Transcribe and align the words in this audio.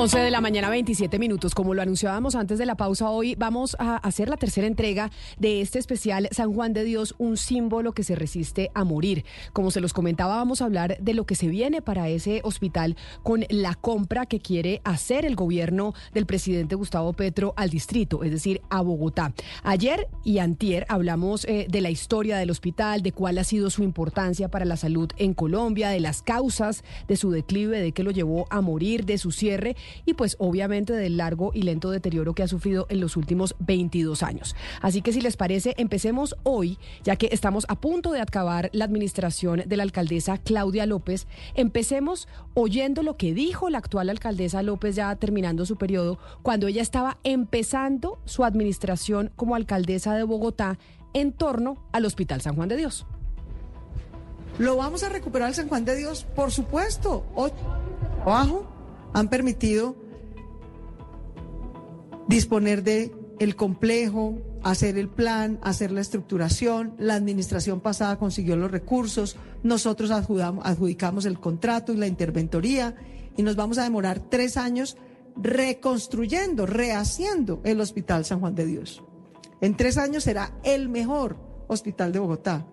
11 0.00 0.18
de 0.18 0.30
la 0.30 0.40
mañana, 0.40 0.70
27 0.70 1.18
minutos. 1.18 1.54
Como 1.54 1.74
lo 1.74 1.82
anunciábamos 1.82 2.34
antes 2.34 2.58
de 2.58 2.64
la 2.64 2.74
pausa, 2.74 3.10
hoy 3.10 3.34
vamos 3.34 3.76
a 3.78 3.96
hacer 3.96 4.30
la 4.30 4.38
tercera 4.38 4.66
entrega 4.66 5.10
de 5.38 5.60
este 5.60 5.78
especial 5.78 6.26
San 6.32 6.54
Juan 6.54 6.72
de 6.72 6.84
Dios, 6.84 7.14
un 7.18 7.36
símbolo 7.36 7.92
que 7.92 8.02
se 8.02 8.14
resiste 8.14 8.70
a 8.72 8.84
morir. 8.84 9.26
Como 9.52 9.70
se 9.70 9.82
los 9.82 9.92
comentaba, 9.92 10.36
vamos 10.36 10.62
a 10.62 10.64
hablar 10.64 10.96
de 11.02 11.12
lo 11.12 11.26
que 11.26 11.34
se 11.34 11.48
viene 11.48 11.82
para 11.82 12.08
ese 12.08 12.40
hospital 12.44 12.96
con 13.22 13.44
la 13.50 13.74
compra 13.74 14.24
que 14.24 14.40
quiere 14.40 14.80
hacer 14.84 15.26
el 15.26 15.36
gobierno 15.36 15.92
del 16.14 16.24
presidente 16.24 16.76
Gustavo 16.76 17.12
Petro 17.12 17.52
al 17.58 17.68
distrito, 17.68 18.24
es 18.24 18.30
decir, 18.30 18.62
a 18.70 18.80
Bogotá. 18.80 19.34
Ayer 19.64 20.08
y 20.24 20.38
antier 20.38 20.86
hablamos 20.88 21.44
eh, 21.44 21.66
de 21.68 21.82
la 21.82 21.90
historia 21.90 22.38
del 22.38 22.50
hospital, 22.50 23.02
de 23.02 23.12
cuál 23.12 23.36
ha 23.36 23.44
sido 23.44 23.68
su 23.68 23.82
importancia 23.82 24.48
para 24.48 24.64
la 24.64 24.78
salud 24.78 25.10
en 25.18 25.34
Colombia, 25.34 25.90
de 25.90 26.00
las 26.00 26.22
causas 26.22 26.84
de 27.06 27.16
su 27.16 27.30
declive, 27.30 27.82
de 27.82 27.92
qué 27.92 28.02
lo 28.02 28.12
llevó 28.12 28.46
a 28.48 28.62
morir, 28.62 29.04
de 29.04 29.18
su 29.18 29.30
cierre 29.30 29.76
y 30.04 30.14
pues 30.14 30.36
obviamente 30.38 30.92
del 30.92 31.16
largo 31.16 31.50
y 31.54 31.62
lento 31.62 31.90
deterioro 31.90 32.34
que 32.34 32.42
ha 32.42 32.48
sufrido 32.48 32.86
en 32.88 33.00
los 33.00 33.16
últimos 33.16 33.54
22 33.58 34.22
años. 34.22 34.54
Así 34.80 35.02
que 35.02 35.12
si 35.12 35.20
les 35.20 35.36
parece, 35.36 35.74
empecemos 35.78 36.36
hoy, 36.42 36.78
ya 37.04 37.16
que 37.16 37.28
estamos 37.32 37.66
a 37.68 37.80
punto 37.80 38.12
de 38.12 38.20
acabar 38.20 38.70
la 38.72 38.84
administración 38.84 39.62
de 39.66 39.76
la 39.76 39.82
alcaldesa 39.82 40.38
Claudia 40.38 40.86
López, 40.86 41.26
empecemos 41.54 42.28
oyendo 42.54 43.02
lo 43.02 43.16
que 43.16 43.34
dijo 43.34 43.70
la 43.70 43.78
actual 43.78 44.10
alcaldesa 44.10 44.62
López 44.62 44.96
ya 44.96 45.14
terminando 45.16 45.66
su 45.66 45.76
periodo, 45.76 46.18
cuando 46.42 46.66
ella 46.66 46.82
estaba 46.82 47.18
empezando 47.24 48.20
su 48.24 48.44
administración 48.44 49.30
como 49.36 49.54
alcaldesa 49.54 50.14
de 50.14 50.22
Bogotá 50.22 50.78
en 51.12 51.32
torno 51.32 51.76
al 51.92 52.04
Hospital 52.04 52.40
San 52.40 52.56
Juan 52.56 52.68
de 52.68 52.76
Dios. 52.76 53.06
¿Lo 54.58 54.76
vamos 54.76 55.02
a 55.02 55.08
recuperar 55.08 55.48
el 55.48 55.54
San 55.54 55.68
Juan 55.68 55.84
de 55.84 55.96
Dios? 55.96 56.26
Por 56.36 56.50
supuesto. 56.50 57.24
Abajo 58.22 58.69
han 59.12 59.28
permitido 59.28 59.96
disponer 62.28 62.82
de 62.82 63.12
el 63.40 63.56
complejo, 63.56 64.38
hacer 64.62 64.98
el 64.98 65.08
plan, 65.08 65.58
hacer 65.62 65.90
la 65.90 66.00
estructuración. 66.00 66.94
La 66.98 67.14
administración 67.14 67.80
pasada 67.80 68.18
consiguió 68.18 68.56
los 68.56 68.70
recursos, 68.70 69.36
nosotros 69.62 70.10
adjudicamos 70.10 71.24
el 71.24 71.40
contrato 71.40 71.92
y 71.92 71.96
la 71.96 72.06
interventoría 72.06 72.94
y 73.36 73.42
nos 73.42 73.56
vamos 73.56 73.78
a 73.78 73.84
demorar 73.84 74.20
tres 74.20 74.56
años 74.56 74.96
reconstruyendo, 75.36 76.66
rehaciendo 76.66 77.60
el 77.64 77.80
Hospital 77.80 78.24
San 78.24 78.40
Juan 78.40 78.54
de 78.54 78.66
Dios. 78.66 79.02
En 79.60 79.76
tres 79.76 79.96
años 79.96 80.24
será 80.24 80.52
el 80.62 80.88
mejor 80.88 81.36
hospital 81.68 82.12
de 82.12 82.18
Bogotá, 82.18 82.66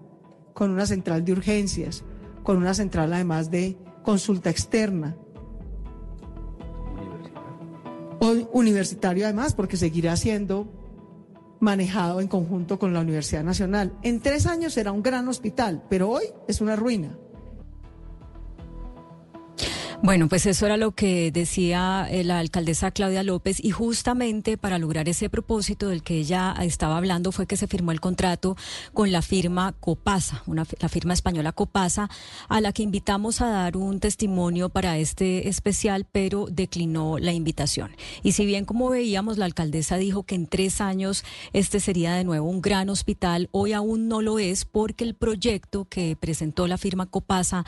con 0.54 0.72
una 0.72 0.86
central 0.86 1.24
de 1.24 1.32
urgencias, 1.32 2.04
con 2.44 2.58
una 2.58 2.74
central 2.74 3.14
además 3.14 3.52
de 3.52 3.78
consulta 4.04 4.50
externa, 4.50 5.16
universitario 8.52 9.26
además, 9.26 9.54
porque 9.54 9.78
seguirá 9.78 10.16
siendo 10.16 10.68
manejado 11.60 12.22
en 12.22 12.28
conjunto 12.28 12.78
con 12.80 12.94
la 12.94 13.02
Universidad 13.02 13.44
Nacional. 13.44 13.94
En 14.04 14.22
tres 14.22 14.46
años 14.46 14.74
será 14.74 14.92
un 14.92 15.04
gran 15.04 15.28
hospital, 15.28 15.84
pero 15.90 16.10
hoy 16.10 16.26
es 16.48 16.62
una 16.62 16.76
ruina. 16.76 17.18
Bueno, 20.04 20.30
pues 20.30 20.46
eso 20.46 20.68
era 20.68 20.78
lo 20.78 20.92
que 20.92 21.32
decía 21.32 22.08
eh, 22.12 22.24
la 22.24 22.38
alcaldesa 22.38 22.92
Claudia 22.92 23.24
López 23.24 23.58
y 23.62 23.72
justamente 23.72 24.56
para 24.56 24.78
lograr 24.78 25.10
ese 25.10 25.28
propósito 25.28 25.90
del 25.90 26.04
que 26.04 26.20
ella 26.20 26.56
estaba 26.62 26.98
hablando 26.98 27.32
fue 27.32 27.48
que 27.48 27.58
se 27.58 27.66
firmó 27.66 27.92
el 27.92 28.00
contrato 28.00 28.56
con 28.94 29.12
la 29.12 29.24
firma 29.24 29.74
Copasa, 29.80 30.44
una, 30.46 30.68
la 30.80 30.88
firma 30.88 31.14
española 31.14 31.52
Copasa, 31.52 32.12
a 32.48 32.62
la 32.62 32.74
que 32.74 32.84
invitamos 32.84 33.42
a 33.42 33.50
dar 33.50 33.76
un 33.76 34.00
testimonio 34.00 34.70
para 34.70 35.00
este 35.00 35.50
especial, 35.50 36.06
pero 36.10 36.46
declinó 36.46 37.18
la 37.18 37.34
invitación. 37.34 37.96
Y 38.22 38.34
si 38.34 38.46
bien 38.46 38.66
como 38.66 38.90
veíamos, 38.90 39.40
la 39.40 39.46
alcaldesa 39.46 39.98
dijo 39.98 40.24
que 40.24 40.36
en 40.36 40.46
tres 40.46 40.80
años 40.80 41.26
este 41.54 41.80
sería 41.80 42.14
de 42.14 42.24
nuevo 42.24 42.48
un 42.48 42.62
gran 42.62 42.90
hospital, 42.90 43.50
hoy 43.52 43.74
aún 43.74 44.08
no 44.08 44.22
lo 44.22 44.38
es 44.38 44.64
porque 44.64 45.04
el 45.04 45.16
proyecto 45.16 45.86
que 45.86 46.16
presentó 46.16 46.68
la 46.68 46.78
firma 46.78 47.08
Copasa 47.08 47.66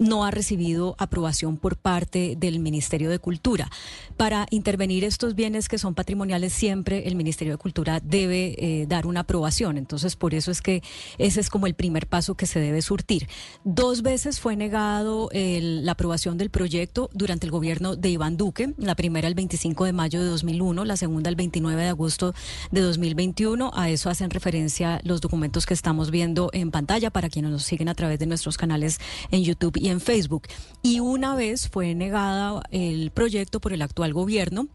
no 0.00 0.24
ha 0.24 0.32
recibido 0.32 0.96
aprobación 0.98 1.56
por 1.56 1.67
por 1.68 1.76
parte 1.76 2.34
del 2.38 2.60
Ministerio 2.60 3.10
de 3.10 3.18
Cultura. 3.18 3.68
Para 4.16 4.46
intervenir 4.48 5.04
estos 5.04 5.34
bienes 5.34 5.68
que 5.68 5.76
son 5.76 5.94
patrimoniales, 5.94 6.54
siempre 6.54 7.06
el 7.06 7.14
Ministerio 7.14 7.52
de 7.52 7.58
Cultura 7.58 8.00
debe 8.02 8.54
eh, 8.56 8.86
dar 8.86 9.06
una 9.06 9.20
aprobación. 9.20 9.76
Entonces, 9.76 10.16
por 10.16 10.32
eso 10.32 10.50
es 10.50 10.62
que 10.62 10.82
ese 11.18 11.40
es 11.40 11.50
como 11.50 11.66
el 11.66 11.74
primer 11.74 12.06
paso 12.06 12.36
que 12.36 12.46
se 12.46 12.58
debe 12.58 12.80
surtir. 12.80 13.28
Dos 13.64 14.00
veces 14.00 14.40
fue 14.40 14.56
negado 14.56 15.28
la 15.34 15.92
aprobación 15.92 16.38
del 16.38 16.48
proyecto 16.48 17.10
durante 17.12 17.44
el 17.44 17.52
gobierno 17.52 17.96
de 17.96 18.08
Iván 18.08 18.38
Duque. 18.38 18.72
La 18.78 18.94
primera 18.94 19.28
el 19.28 19.34
25 19.34 19.84
de 19.84 19.92
mayo 19.92 20.22
de 20.22 20.26
2001, 20.30 20.86
la 20.86 20.96
segunda 20.96 21.28
el 21.28 21.36
29 21.36 21.82
de 21.82 21.88
agosto 21.88 22.34
de 22.70 22.80
2021. 22.80 23.72
A 23.74 23.90
eso 23.90 24.08
hacen 24.08 24.30
referencia 24.30 25.02
los 25.04 25.20
documentos 25.20 25.66
que 25.66 25.74
estamos 25.74 26.10
viendo 26.10 26.48
en 26.54 26.70
pantalla 26.70 27.10
para 27.10 27.28
quienes 27.28 27.50
nos 27.50 27.64
siguen 27.64 27.90
a 27.90 27.94
través 27.94 28.18
de 28.18 28.24
nuestros 28.24 28.56
canales 28.56 29.00
en 29.30 29.44
YouTube 29.44 29.76
y 29.76 29.90
en 29.90 30.00
Facebook. 30.00 30.44
Y 30.82 31.00
una 31.00 31.34
vez 31.34 31.57
fue 31.66 31.94
negada 31.94 32.62
el 32.70 33.10
proyecto 33.10 33.58
por 33.58 33.72
el 33.72 33.82
actual 33.82 34.12
gobierno 34.12 34.68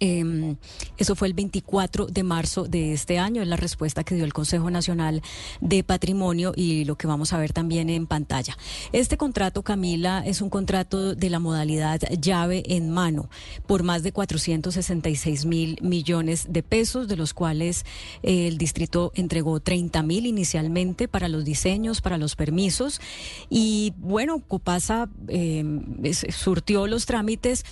eh, 0.00 0.56
eso 0.98 1.14
fue 1.14 1.28
el 1.28 1.34
24 1.34 2.06
de 2.06 2.22
marzo 2.22 2.64
de 2.64 2.92
este 2.92 3.18
año, 3.18 3.42
es 3.42 3.48
la 3.48 3.56
respuesta 3.56 4.04
que 4.04 4.14
dio 4.14 4.24
el 4.24 4.32
Consejo 4.32 4.70
Nacional 4.70 5.22
de 5.60 5.84
Patrimonio 5.84 6.52
y 6.54 6.84
lo 6.84 6.96
que 6.96 7.06
vamos 7.06 7.32
a 7.32 7.38
ver 7.38 7.52
también 7.52 7.88
en 7.90 8.06
pantalla. 8.06 8.56
Este 8.92 9.16
contrato, 9.16 9.62
Camila, 9.62 10.22
es 10.26 10.40
un 10.40 10.50
contrato 10.50 11.14
de 11.14 11.30
la 11.30 11.38
modalidad 11.38 12.00
llave 12.20 12.62
en 12.66 12.90
mano 12.90 13.30
por 13.66 13.82
más 13.82 14.02
de 14.02 14.12
466 14.12 15.46
mil 15.46 15.78
millones 15.82 16.46
de 16.50 16.62
pesos, 16.62 17.08
de 17.08 17.16
los 17.16 17.34
cuales 17.34 17.84
eh, 18.22 18.48
el 18.48 18.58
distrito 18.58 19.12
entregó 19.14 19.60
30 19.60 20.02
mil 20.02 20.26
inicialmente 20.26 21.08
para 21.08 21.28
los 21.28 21.44
diseños, 21.44 22.00
para 22.00 22.18
los 22.18 22.36
permisos. 22.36 23.00
Y 23.48 23.94
bueno, 23.98 24.40
Copasa 24.40 25.08
eh, 25.28 25.64
surtió 26.30 26.86
los 26.86 27.06
trámites 27.06 27.64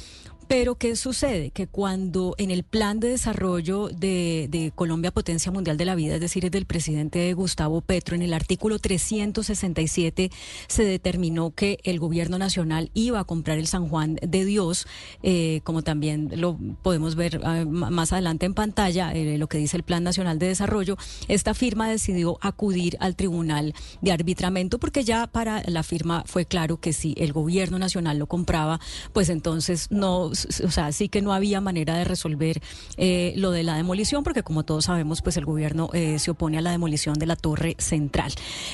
pero 0.48 0.76
¿qué 0.76 0.96
sucede? 0.96 1.50
Que 1.50 1.66
cuando 1.66 2.34
en 2.38 2.50
el 2.50 2.62
plan 2.62 3.00
de 3.00 3.08
desarrollo 3.08 3.88
de, 3.88 4.72
Colombia 4.74 5.10
Potencia 5.10 5.52
Mundial 5.52 5.76
de 5.76 5.84
la 5.84 5.94
Vida, 5.94 6.14
es 6.14 6.20
decir, 6.20 6.44
es 6.44 6.50
del 6.50 6.66
presidente 6.66 7.32
Gustavo 7.34 7.80
Petro, 7.80 8.14
en 8.14 8.22
el 8.22 8.32
artículo 8.32 8.78
367 8.78 10.30
se 10.66 10.84
determinó 10.84 11.50
que 11.50 11.78
el 11.84 11.98
gobierno 11.98 12.38
nacional 12.38 12.90
iba 12.94 13.20
a 13.20 13.24
comprar 13.24 13.58
el 13.58 13.66
San 13.66 13.88
Juan 13.88 14.18
de 14.22 14.44
Dios, 14.44 14.86
eh, 15.22 15.60
como 15.64 15.82
también 15.82 16.30
lo 16.34 16.58
podemos 16.82 17.14
ver 17.14 17.40
ah, 17.44 17.64
más 17.66 18.12
adelante 18.12 18.46
en 18.46 18.54
pantalla, 18.54 19.12
eh, 19.12 19.38
lo 19.38 19.48
que 19.48 19.58
dice 19.58 19.76
el 19.76 19.82
Plan 19.82 20.04
Nacional 20.04 20.38
de 20.38 20.48
Desarrollo, 20.48 20.96
esta 21.28 21.54
firma 21.54 21.88
decidió 21.88 22.38
acudir 22.40 22.96
al 23.00 23.16
Tribunal 23.16 23.74
de 24.00 24.12
Arbitramento 24.12 24.78
porque 24.78 25.04
ya 25.04 25.26
para 25.26 25.62
la 25.66 25.82
firma 25.82 26.24
fue 26.26 26.46
claro 26.46 26.78
que 26.78 26.92
si 26.92 27.14
el 27.18 27.32
gobierno 27.32 27.78
nacional 27.78 28.18
lo 28.18 28.26
compraba, 28.26 28.80
pues 29.12 29.28
entonces 29.28 29.90
no 29.90 30.33
o 30.64 30.70
sea, 30.70 30.92
sí 30.92 31.08
que 31.08 31.22
no 31.22 31.32
había 31.32 31.60
manera 31.60 31.96
de 31.96 32.04
resolver 32.04 32.60
eh, 32.96 33.32
lo 33.36 33.50
de 33.50 33.62
la 33.62 33.76
demolición, 33.76 34.24
porque 34.24 34.42
como 34.42 34.64
todos 34.64 34.86
sabemos, 34.86 35.22
pues 35.22 35.36
el 35.36 35.44
gobierno 35.44 35.90
eh, 35.92 36.18
se 36.18 36.30
opone 36.30 36.58
a 36.58 36.60
la 36.60 36.70
demolición 36.70 37.18
de 37.18 37.26
la 37.26 37.36
torre 37.36 37.76
central. 37.78 38.32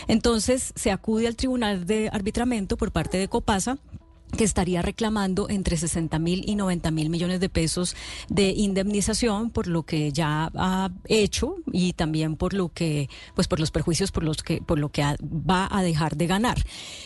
Entonces 0.08 0.72
se 0.76 0.90
acude 0.90 1.26
al 1.26 1.36
Tribunal 1.36 1.86
de 1.86 2.08
Arbitramento 2.12 2.76
por 2.76 2.92
parte 2.92 3.18
de 3.18 3.28
Copasa 3.28 3.78
que 4.36 4.44
estaría 4.44 4.82
reclamando 4.82 5.48
entre 5.48 5.76
60 5.76 6.18
mil 6.18 6.44
y 6.48 6.56
90 6.56 6.90
mil 6.90 7.10
millones 7.10 7.40
de 7.40 7.48
pesos 7.48 7.96
de 8.28 8.50
indemnización 8.50 9.50
por 9.50 9.66
lo 9.66 9.82
que 9.82 10.12
ya 10.12 10.50
ha 10.54 10.90
hecho 11.08 11.56
y 11.72 11.92
también 11.92 12.36
por 12.36 12.54
lo 12.54 12.68
que, 12.68 13.08
pues 13.34 13.48
por 13.48 13.60
los 13.60 13.70
perjuicios 13.70 14.12
por 14.12 14.24
los 14.24 14.42
que, 14.42 14.60
por 14.60 14.78
lo 14.78 14.90
que 14.90 15.02
va 15.02 15.68
a 15.70 15.82
dejar 15.82 16.16
de 16.16 16.26
ganar. 16.26 16.64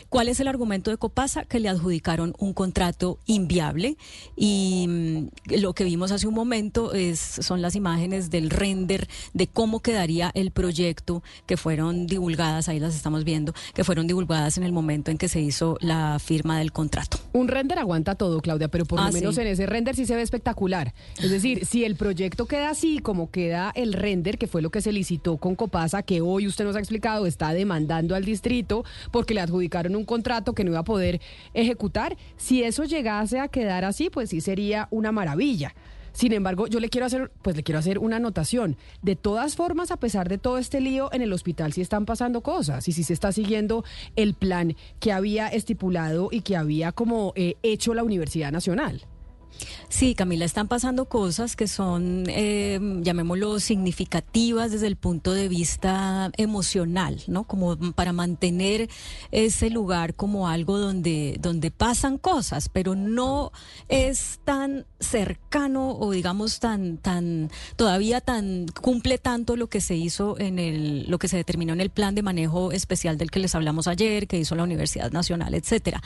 ¿Cuál 0.08 0.28
es 0.28 0.40
el 0.40 0.48
argumento 0.48 0.90
de 0.90 0.96
Copasa? 0.96 1.44
Que 1.44 1.60
le 1.60 1.68
adjudicaron 1.68 2.34
un 2.38 2.52
contrato 2.52 3.18
inviable 3.26 3.96
y 4.36 4.86
mm, 4.88 5.60
lo 5.60 5.74
que 5.74 5.84
vimos 5.84 6.12
hace 6.12 6.26
un 6.26 6.34
momento 6.34 6.92
es, 6.94 7.18
son 7.18 7.62
las 7.62 7.74
imágenes 7.74 8.30
del 8.30 8.50
render 8.50 9.08
de 9.32 9.46
cómo 9.46 9.80
quedaría 9.80 10.30
el 10.34 10.50
proyecto 10.50 11.22
que 11.46 11.56
fueron 11.56 12.06
divulgadas, 12.06 12.68
ahí 12.68 12.80
las 12.80 12.94
estamos 12.94 13.24
viendo, 13.24 13.54
que 13.74 13.84
fueron 13.84 14.06
divulgadas 14.06 14.56
en 14.58 14.64
el 14.64 14.72
momento 14.72 15.10
en 15.10 15.18
que 15.18 15.28
se 15.28 15.40
hizo 15.40 15.76
la 15.80 16.18
firma 16.18 16.58
del 16.58 16.72
contrato. 16.72 17.13
Un 17.32 17.48
render 17.48 17.78
aguanta 17.78 18.14
todo, 18.14 18.40
Claudia, 18.40 18.68
pero 18.68 18.84
por 18.84 19.00
lo 19.00 19.06
ah, 19.06 19.10
menos 19.10 19.36
en 19.38 19.48
ese 19.48 19.66
render 19.66 19.96
sí 19.96 20.06
se 20.06 20.14
ve 20.14 20.22
espectacular. 20.22 20.94
Es 21.20 21.30
decir, 21.30 21.66
si 21.66 21.84
el 21.84 21.96
proyecto 21.96 22.46
queda 22.46 22.70
así 22.70 23.00
como 23.00 23.30
queda 23.30 23.72
el 23.74 23.92
render, 23.92 24.38
que 24.38 24.46
fue 24.46 24.62
lo 24.62 24.70
que 24.70 24.80
se 24.80 24.92
licitó 24.92 25.36
con 25.36 25.56
Copasa, 25.56 26.02
que 26.02 26.20
hoy 26.20 26.46
usted 26.46 26.64
nos 26.64 26.76
ha 26.76 26.78
explicado, 26.78 27.26
está 27.26 27.52
demandando 27.52 28.14
al 28.14 28.24
distrito 28.24 28.84
porque 29.10 29.34
le 29.34 29.40
adjudicaron 29.40 29.96
un 29.96 30.04
contrato 30.04 30.54
que 30.54 30.64
no 30.64 30.70
iba 30.70 30.80
a 30.80 30.84
poder 30.84 31.20
ejecutar, 31.54 32.16
si 32.36 32.62
eso 32.62 32.84
llegase 32.84 33.40
a 33.40 33.48
quedar 33.48 33.84
así, 33.84 34.10
pues 34.10 34.30
sí 34.30 34.40
sería 34.40 34.88
una 34.90 35.10
maravilla. 35.10 35.74
Sin 36.14 36.32
embargo, 36.32 36.68
yo 36.68 36.78
le 36.80 36.88
quiero 36.88 37.06
hacer, 37.06 37.32
pues 37.42 37.56
le 37.56 37.64
quiero 37.64 37.80
hacer 37.80 37.98
una 37.98 38.16
anotación. 38.16 38.76
De 39.02 39.16
todas 39.16 39.56
formas, 39.56 39.90
a 39.90 39.98
pesar 39.98 40.28
de 40.28 40.38
todo 40.38 40.58
este 40.58 40.80
lío, 40.80 41.12
en 41.12 41.22
el 41.22 41.32
hospital 41.32 41.72
sí 41.72 41.80
están 41.80 42.06
pasando 42.06 42.40
cosas 42.40 42.86
y 42.88 42.92
sí 42.92 43.02
se 43.02 43.12
está 43.12 43.32
siguiendo 43.32 43.84
el 44.14 44.34
plan 44.34 44.76
que 45.00 45.12
había 45.12 45.48
estipulado 45.48 46.28
y 46.30 46.42
que 46.42 46.56
había 46.56 46.92
como 46.92 47.32
eh, 47.34 47.56
hecho 47.62 47.94
la 47.94 48.04
Universidad 48.04 48.52
Nacional. 48.52 49.04
Sí, 49.88 50.16
Camila, 50.16 50.44
están 50.44 50.66
pasando 50.66 51.04
cosas 51.04 51.54
que 51.54 51.68
son, 51.68 52.24
eh, 52.26 52.80
llamémoslo, 53.02 53.60
significativas 53.60 54.72
desde 54.72 54.88
el 54.88 54.96
punto 54.96 55.32
de 55.32 55.46
vista 55.46 56.32
emocional, 56.36 57.22
¿no? 57.28 57.44
Como 57.44 57.76
para 57.92 58.12
mantener 58.12 58.88
ese 59.30 59.70
lugar 59.70 60.14
como 60.14 60.48
algo 60.48 60.78
donde, 60.78 61.36
donde 61.40 61.70
pasan 61.70 62.18
cosas, 62.18 62.68
pero 62.68 62.96
no 62.96 63.52
es 63.88 64.40
tan 64.44 64.84
cercano 64.98 65.96
o 65.96 66.10
digamos 66.10 66.58
tan, 66.58 66.96
tan, 66.96 67.50
todavía 67.76 68.20
tan, 68.20 68.66
cumple 68.80 69.18
tanto 69.18 69.56
lo 69.56 69.68
que 69.68 69.80
se 69.80 69.94
hizo 69.94 70.38
en 70.40 70.58
el, 70.58 71.08
lo 71.08 71.18
que 71.18 71.28
se 71.28 71.36
determinó 71.36 71.72
en 71.72 71.80
el 71.80 71.90
plan 71.90 72.16
de 72.16 72.22
manejo 72.22 72.72
especial 72.72 73.16
del 73.16 73.30
que 73.30 73.38
les 73.38 73.54
hablamos 73.54 73.86
ayer, 73.86 74.26
que 74.26 74.38
hizo 74.38 74.56
la 74.56 74.64
Universidad 74.64 75.12
Nacional, 75.12 75.54
etcétera. 75.54 76.02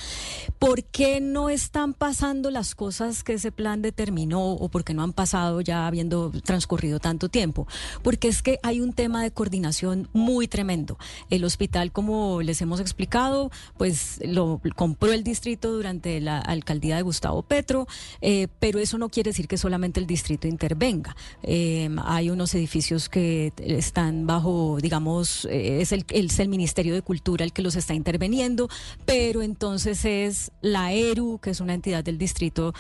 ¿Por 0.59 0.85
qué 0.85 1.23
no 1.23 1.49
están 1.49 1.95
pasando 1.95 2.51
las 2.51 2.75
cosas 2.75 3.25
que 3.25 3.38
ese 3.39 3.51
plan 3.53 3.83
determinó 3.83 4.53
o 4.53 4.69
porque 4.69 4.95
no 4.95 5.03
han 5.03 5.13
pasado 5.13 5.61
ya 5.61 5.87
habiendo 5.87 6.31
transcurrido 6.45 7.01
tanto 7.01 7.29
tiempo? 7.29 7.67
Porque 8.03 8.29
es 8.29 8.43
que 8.43 8.59
hay 8.63 8.81
un 8.81 8.93
tema 8.93 9.23
de 9.23 9.31
coordinación 9.31 10.09
muy 10.13 10.49
tremendo. 10.49 10.99
El 11.31 11.45
hospital, 11.45 11.93
como 11.93 12.43
les 12.43 12.61
hemos 12.61 12.81
explicado, 12.81 13.51
pues 13.77 14.21
lo 14.25 14.61
compró 14.77 15.13
el 15.13 15.25
distrito 15.25 15.73
durante 15.73 16.21
la 16.21 16.39
alcaldía 16.39 16.97
de 16.97 17.03
Gustavo 17.03 17.43
Petro, 17.43 17.87
eh, 18.21 18.49
pero 18.59 18.79
eso 18.79 18.99
no 18.99 19.09
quiere 19.09 19.31
decir 19.31 19.49
que 19.49 19.57
solamente 19.57 20.01
el 20.01 20.07
distrito 20.07 20.47
intervenga. 20.47 21.17
Eh, 21.43 21.89
hay 22.05 22.31
unos 22.31 22.55
edificios 22.55 23.09
que 23.09 23.53
están 23.59 24.27
bajo, 24.27 24.79
digamos, 24.81 25.47
eh, 25.47 25.81
es, 25.81 25.93
el, 25.93 26.05
es 26.11 26.39
el 26.39 26.49
Ministerio 26.49 26.95
de 26.95 27.03
Cultura 27.03 27.45
el 27.45 27.53
que 27.53 27.63
los 27.63 27.77
está 27.77 27.95
interviniendo, 27.95 28.69
pero 29.05 29.43
entonces 29.43 30.05
es 30.05 30.53
la 30.61 30.93
ERU, 30.93 31.39
que 31.39 31.51
es 31.51 31.61
una 31.61 31.75
entidad 31.75 32.05
del 32.05 32.19
distrito, 32.19 32.75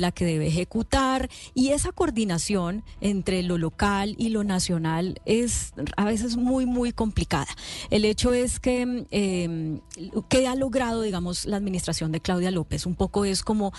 la 0.00 0.12
que 0.12 0.24
debe 0.24 0.46
ejecutar 0.46 1.28
y 1.54 1.68
esa 1.68 1.92
coordinación 1.92 2.82
entre 3.00 3.42
lo 3.42 3.58
local 3.58 4.14
y 4.18 4.30
lo 4.30 4.44
nacional 4.44 5.20
es 5.24 5.72
a 5.96 6.04
veces 6.04 6.36
muy, 6.36 6.66
muy 6.66 6.92
complicada. 6.92 7.48
El 7.90 8.04
hecho 8.04 8.32
es 8.32 8.60
que, 8.60 9.06
eh, 9.10 9.80
que 10.28 10.46
ha 10.46 10.54
logrado, 10.54 11.02
digamos, 11.02 11.46
la 11.46 11.56
administración 11.56 12.12
de 12.12 12.20
Claudia 12.20 12.50
López, 12.50 12.86
un 12.86 12.94
poco 12.94 13.24
es 13.24 13.42
como 13.42 13.72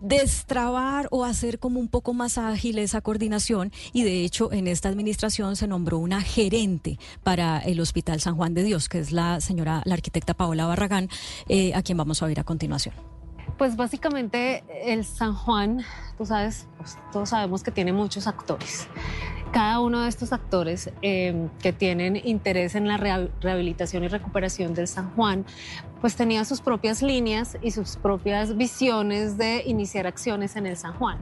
destrabar 0.00 1.08
o 1.10 1.24
hacer 1.24 1.58
como 1.58 1.80
un 1.80 1.88
poco 1.88 2.12
más 2.14 2.38
ágil 2.38 2.78
esa 2.78 3.00
coordinación 3.00 3.72
y 3.92 4.02
de 4.02 4.24
hecho 4.24 4.52
en 4.52 4.66
esta 4.66 4.88
administración 4.88 5.56
se 5.56 5.66
nombró 5.66 5.98
una 5.98 6.20
gerente 6.20 6.98
para 7.22 7.58
el 7.58 7.80
Hospital 7.80 8.20
San 8.20 8.36
Juan 8.36 8.54
de 8.54 8.64
Dios, 8.64 8.88
que 8.88 8.98
es 8.98 9.12
la 9.12 9.40
señora, 9.40 9.82
la 9.84 9.94
arquitecta 9.94 10.34
Paola 10.34 10.66
Barragán, 10.66 11.08
eh, 11.48 11.74
a 11.74 11.82
quien 11.82 11.98
vamos 11.98 12.22
a 12.22 12.26
oír 12.26 12.40
a 12.40 12.44
continuación. 12.44 13.15
Pues 13.58 13.76
básicamente 13.76 14.64
el 14.84 15.04
San 15.04 15.34
Juan, 15.34 15.82
tú 16.18 16.26
sabes, 16.26 16.66
pues 16.76 16.98
todos 17.10 17.30
sabemos 17.30 17.62
que 17.62 17.70
tiene 17.70 17.92
muchos 17.92 18.26
actores. 18.26 18.86
Cada 19.56 19.80
uno 19.80 20.02
de 20.02 20.10
estos 20.10 20.34
actores 20.34 20.90
eh, 21.00 21.48
que 21.62 21.72
tienen 21.72 22.20
interés 22.22 22.74
en 22.74 22.86
la 22.86 22.98
rehabilitación 22.98 24.04
y 24.04 24.08
recuperación 24.08 24.74
del 24.74 24.86
San 24.86 25.08
Juan, 25.14 25.46
pues 26.02 26.14
tenía 26.14 26.44
sus 26.44 26.60
propias 26.60 27.00
líneas 27.00 27.56
y 27.62 27.70
sus 27.70 27.96
propias 27.96 28.54
visiones 28.58 29.38
de 29.38 29.62
iniciar 29.64 30.06
acciones 30.06 30.56
en 30.56 30.66
el 30.66 30.76
San 30.76 30.92
Juan. 30.92 31.16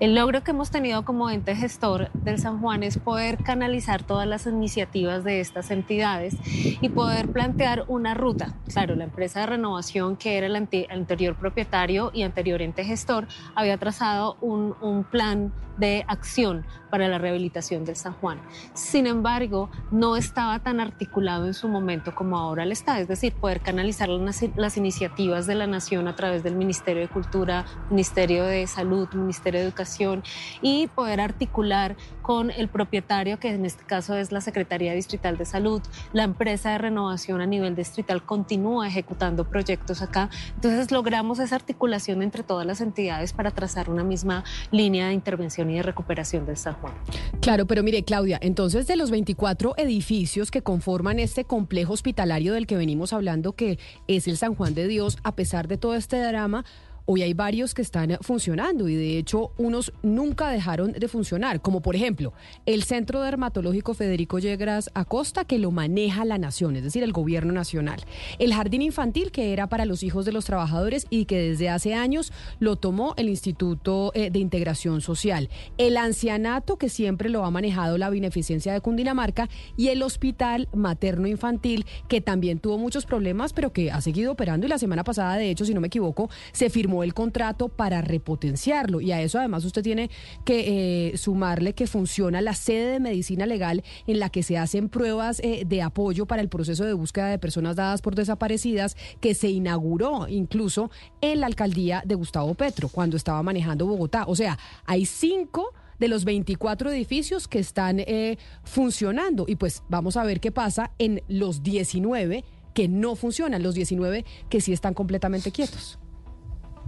El 0.00 0.14
logro 0.14 0.42
que 0.42 0.52
hemos 0.52 0.70
tenido 0.70 1.04
como 1.04 1.28
ente 1.28 1.54
gestor 1.54 2.10
del 2.12 2.38
San 2.38 2.60
Juan 2.62 2.82
es 2.82 2.96
poder 2.96 3.36
canalizar 3.44 4.02
todas 4.02 4.26
las 4.26 4.46
iniciativas 4.46 5.22
de 5.22 5.40
estas 5.40 5.70
entidades 5.70 6.34
y 6.80 6.88
poder 6.88 7.30
plantear 7.30 7.84
una 7.88 8.14
ruta. 8.14 8.54
Claro, 8.72 8.94
la 8.94 9.04
empresa 9.04 9.40
de 9.40 9.46
renovación 9.48 10.16
que 10.16 10.38
era 10.38 10.46
el 10.46 10.56
anterior 10.56 11.36
propietario 11.36 12.10
y 12.14 12.22
anterior 12.22 12.62
ente 12.62 12.84
gestor 12.84 13.28
había 13.54 13.76
trazado 13.76 14.38
un, 14.40 14.74
un 14.80 15.04
plan 15.04 15.52
de 15.76 16.06
acción 16.08 16.64
para 16.90 17.06
la 17.08 17.18
rehabilitación 17.18 17.65
del 17.66 17.96
San 17.96 18.12
Juan. 18.14 18.40
Sin 18.74 19.08
embargo, 19.08 19.70
no 19.90 20.16
estaba 20.16 20.60
tan 20.60 20.78
articulado 20.78 21.46
en 21.46 21.54
su 21.54 21.66
momento 21.66 22.14
como 22.14 22.38
ahora 22.38 22.64
lo 22.64 22.72
está, 22.72 23.00
es 23.00 23.08
decir, 23.08 23.32
poder 23.32 23.60
canalizar 23.60 24.08
las, 24.08 24.76
iniciativas 24.76 25.46
de 25.46 25.56
la 25.56 25.66
nación 25.66 26.06
a 26.06 26.14
través 26.14 26.44
del 26.44 26.54
Ministerio 26.54 27.02
de 27.02 27.08
Cultura, 27.08 27.64
Ministerio 27.90 28.44
de 28.44 28.66
Salud, 28.68 29.08
Ministerio 29.14 29.60
de 29.60 29.66
Educación 29.66 30.22
y 30.62 30.86
poder 30.88 31.20
articular 31.20 31.96
con 32.22 32.50
el 32.50 32.68
propietario, 32.68 33.38
que 33.38 33.50
en 33.50 33.64
este 33.64 33.84
caso 33.84 34.14
es 34.14 34.30
la 34.30 34.40
Secretaría 34.40 34.92
Distrital 34.92 35.38
de 35.38 35.44
Salud, 35.44 35.82
la 36.12 36.24
empresa 36.24 36.70
de 36.70 36.78
renovación 36.78 37.40
a 37.40 37.46
nivel 37.46 37.74
distrital 37.74 38.24
continúa 38.24 38.86
ejecutando 38.86 39.48
proyectos 39.48 40.02
acá. 40.02 40.30
Entonces 40.54 40.90
logramos 40.92 41.38
esa 41.38 41.56
articulación 41.56 42.22
entre 42.22 42.42
todas 42.42 42.66
las 42.66 42.80
entidades 42.80 43.32
para 43.32 43.50
trazar 43.50 43.90
una 43.90 44.04
misma 44.04 44.44
línea 44.70 45.08
de 45.08 45.14
intervención 45.14 45.70
y 45.70 45.76
de 45.76 45.82
recuperación 45.82 46.46
del 46.46 46.56
San 46.56 46.74
Juan. 46.74 46.92
Claro, 47.40 47.55
pero 47.64 47.82
mire, 47.82 48.02
Claudia, 48.02 48.38
entonces 48.42 48.86
de 48.86 48.96
los 48.96 49.10
24 49.10 49.74
edificios 49.78 50.50
que 50.50 50.60
conforman 50.60 51.18
este 51.18 51.44
complejo 51.44 51.94
hospitalario 51.94 52.52
del 52.52 52.66
que 52.66 52.76
venimos 52.76 53.14
hablando, 53.14 53.52
que 53.52 53.78
es 54.08 54.28
el 54.28 54.36
San 54.36 54.54
Juan 54.54 54.74
de 54.74 54.86
Dios, 54.88 55.16
a 55.22 55.34
pesar 55.34 55.68
de 55.68 55.78
todo 55.78 55.94
este 55.94 56.18
drama, 56.20 56.66
Hoy 57.08 57.22
hay 57.22 57.34
varios 57.34 57.72
que 57.72 57.82
están 57.82 58.18
funcionando 58.20 58.88
y 58.88 58.96
de 58.96 59.16
hecho 59.16 59.52
unos 59.58 59.92
nunca 60.02 60.50
dejaron 60.50 60.90
de 60.90 61.06
funcionar, 61.06 61.60
como 61.60 61.80
por 61.80 61.94
ejemplo 61.94 62.32
el 62.66 62.82
Centro 62.82 63.22
Dermatológico 63.22 63.94
Federico 63.94 64.40
Yegras 64.40 64.90
Acosta, 64.92 65.44
que 65.44 65.60
lo 65.60 65.70
maneja 65.70 66.24
la 66.24 66.36
nación, 66.36 66.74
es 66.74 66.82
decir, 66.82 67.04
el 67.04 67.12
gobierno 67.12 67.52
nacional. 67.52 68.00
El 68.40 68.52
Jardín 68.52 68.82
Infantil, 68.82 69.30
que 69.30 69.52
era 69.52 69.68
para 69.68 69.84
los 69.84 70.02
hijos 70.02 70.24
de 70.24 70.32
los 70.32 70.46
trabajadores 70.46 71.06
y 71.08 71.26
que 71.26 71.38
desde 71.38 71.68
hace 71.68 71.94
años 71.94 72.32
lo 72.58 72.74
tomó 72.74 73.14
el 73.16 73.28
Instituto 73.28 74.10
eh, 74.14 74.30
de 74.30 74.40
Integración 74.40 75.00
Social. 75.00 75.48
El 75.78 75.96
Ancianato, 75.96 76.76
que 76.76 76.88
siempre 76.88 77.28
lo 77.28 77.44
ha 77.44 77.52
manejado 77.52 77.98
la 77.98 78.10
Beneficencia 78.10 78.72
de 78.72 78.80
Cundinamarca. 78.80 79.48
Y 79.76 79.88
el 79.88 80.02
Hospital 80.02 80.68
Materno 80.74 81.28
Infantil, 81.28 81.86
que 82.08 82.20
también 82.20 82.58
tuvo 82.58 82.78
muchos 82.78 83.06
problemas, 83.06 83.52
pero 83.52 83.72
que 83.72 83.92
ha 83.92 84.00
seguido 84.00 84.32
operando. 84.32 84.66
Y 84.66 84.70
la 84.70 84.78
semana 84.78 85.04
pasada, 85.04 85.36
de 85.36 85.50
hecho, 85.50 85.64
si 85.64 85.72
no 85.72 85.80
me 85.80 85.86
equivoco, 85.86 86.28
se 86.52 86.68
firmó 86.68 86.95
el 87.02 87.14
contrato 87.14 87.68
para 87.68 88.02
repotenciarlo. 88.02 89.00
Y 89.00 89.12
a 89.12 89.20
eso 89.20 89.38
además 89.38 89.64
usted 89.64 89.82
tiene 89.82 90.10
que 90.44 91.10
eh, 91.12 91.16
sumarle 91.16 91.74
que 91.74 91.86
funciona 91.86 92.40
la 92.40 92.54
sede 92.54 92.92
de 92.92 93.00
medicina 93.00 93.46
legal 93.46 93.82
en 94.06 94.18
la 94.18 94.30
que 94.30 94.42
se 94.42 94.58
hacen 94.58 94.88
pruebas 94.88 95.40
eh, 95.40 95.64
de 95.66 95.82
apoyo 95.82 96.26
para 96.26 96.42
el 96.42 96.48
proceso 96.48 96.84
de 96.84 96.92
búsqueda 96.92 97.28
de 97.28 97.38
personas 97.38 97.76
dadas 97.76 98.02
por 98.02 98.14
desaparecidas, 98.14 98.96
que 99.20 99.34
se 99.34 99.48
inauguró 99.48 100.26
incluso 100.28 100.90
en 101.20 101.40
la 101.40 101.46
alcaldía 101.46 102.02
de 102.04 102.14
Gustavo 102.14 102.54
Petro 102.54 102.88
cuando 102.88 103.16
estaba 103.16 103.42
manejando 103.42 103.86
Bogotá. 103.86 104.24
O 104.26 104.36
sea, 104.36 104.58
hay 104.84 105.06
cinco 105.06 105.72
de 105.98 106.08
los 106.08 106.24
24 106.24 106.90
edificios 106.90 107.48
que 107.48 107.58
están 107.58 108.00
eh, 108.00 108.38
funcionando. 108.64 109.44
Y 109.48 109.56
pues 109.56 109.82
vamos 109.88 110.16
a 110.16 110.24
ver 110.24 110.40
qué 110.40 110.52
pasa 110.52 110.92
en 110.98 111.22
los 111.28 111.62
19 111.62 112.44
que 112.74 112.88
no 112.88 113.16
funcionan, 113.16 113.62
los 113.62 113.74
19 113.74 114.24
que 114.50 114.60
sí 114.60 114.72
están 114.72 114.94
completamente 114.94 115.50
quietos. 115.50 115.98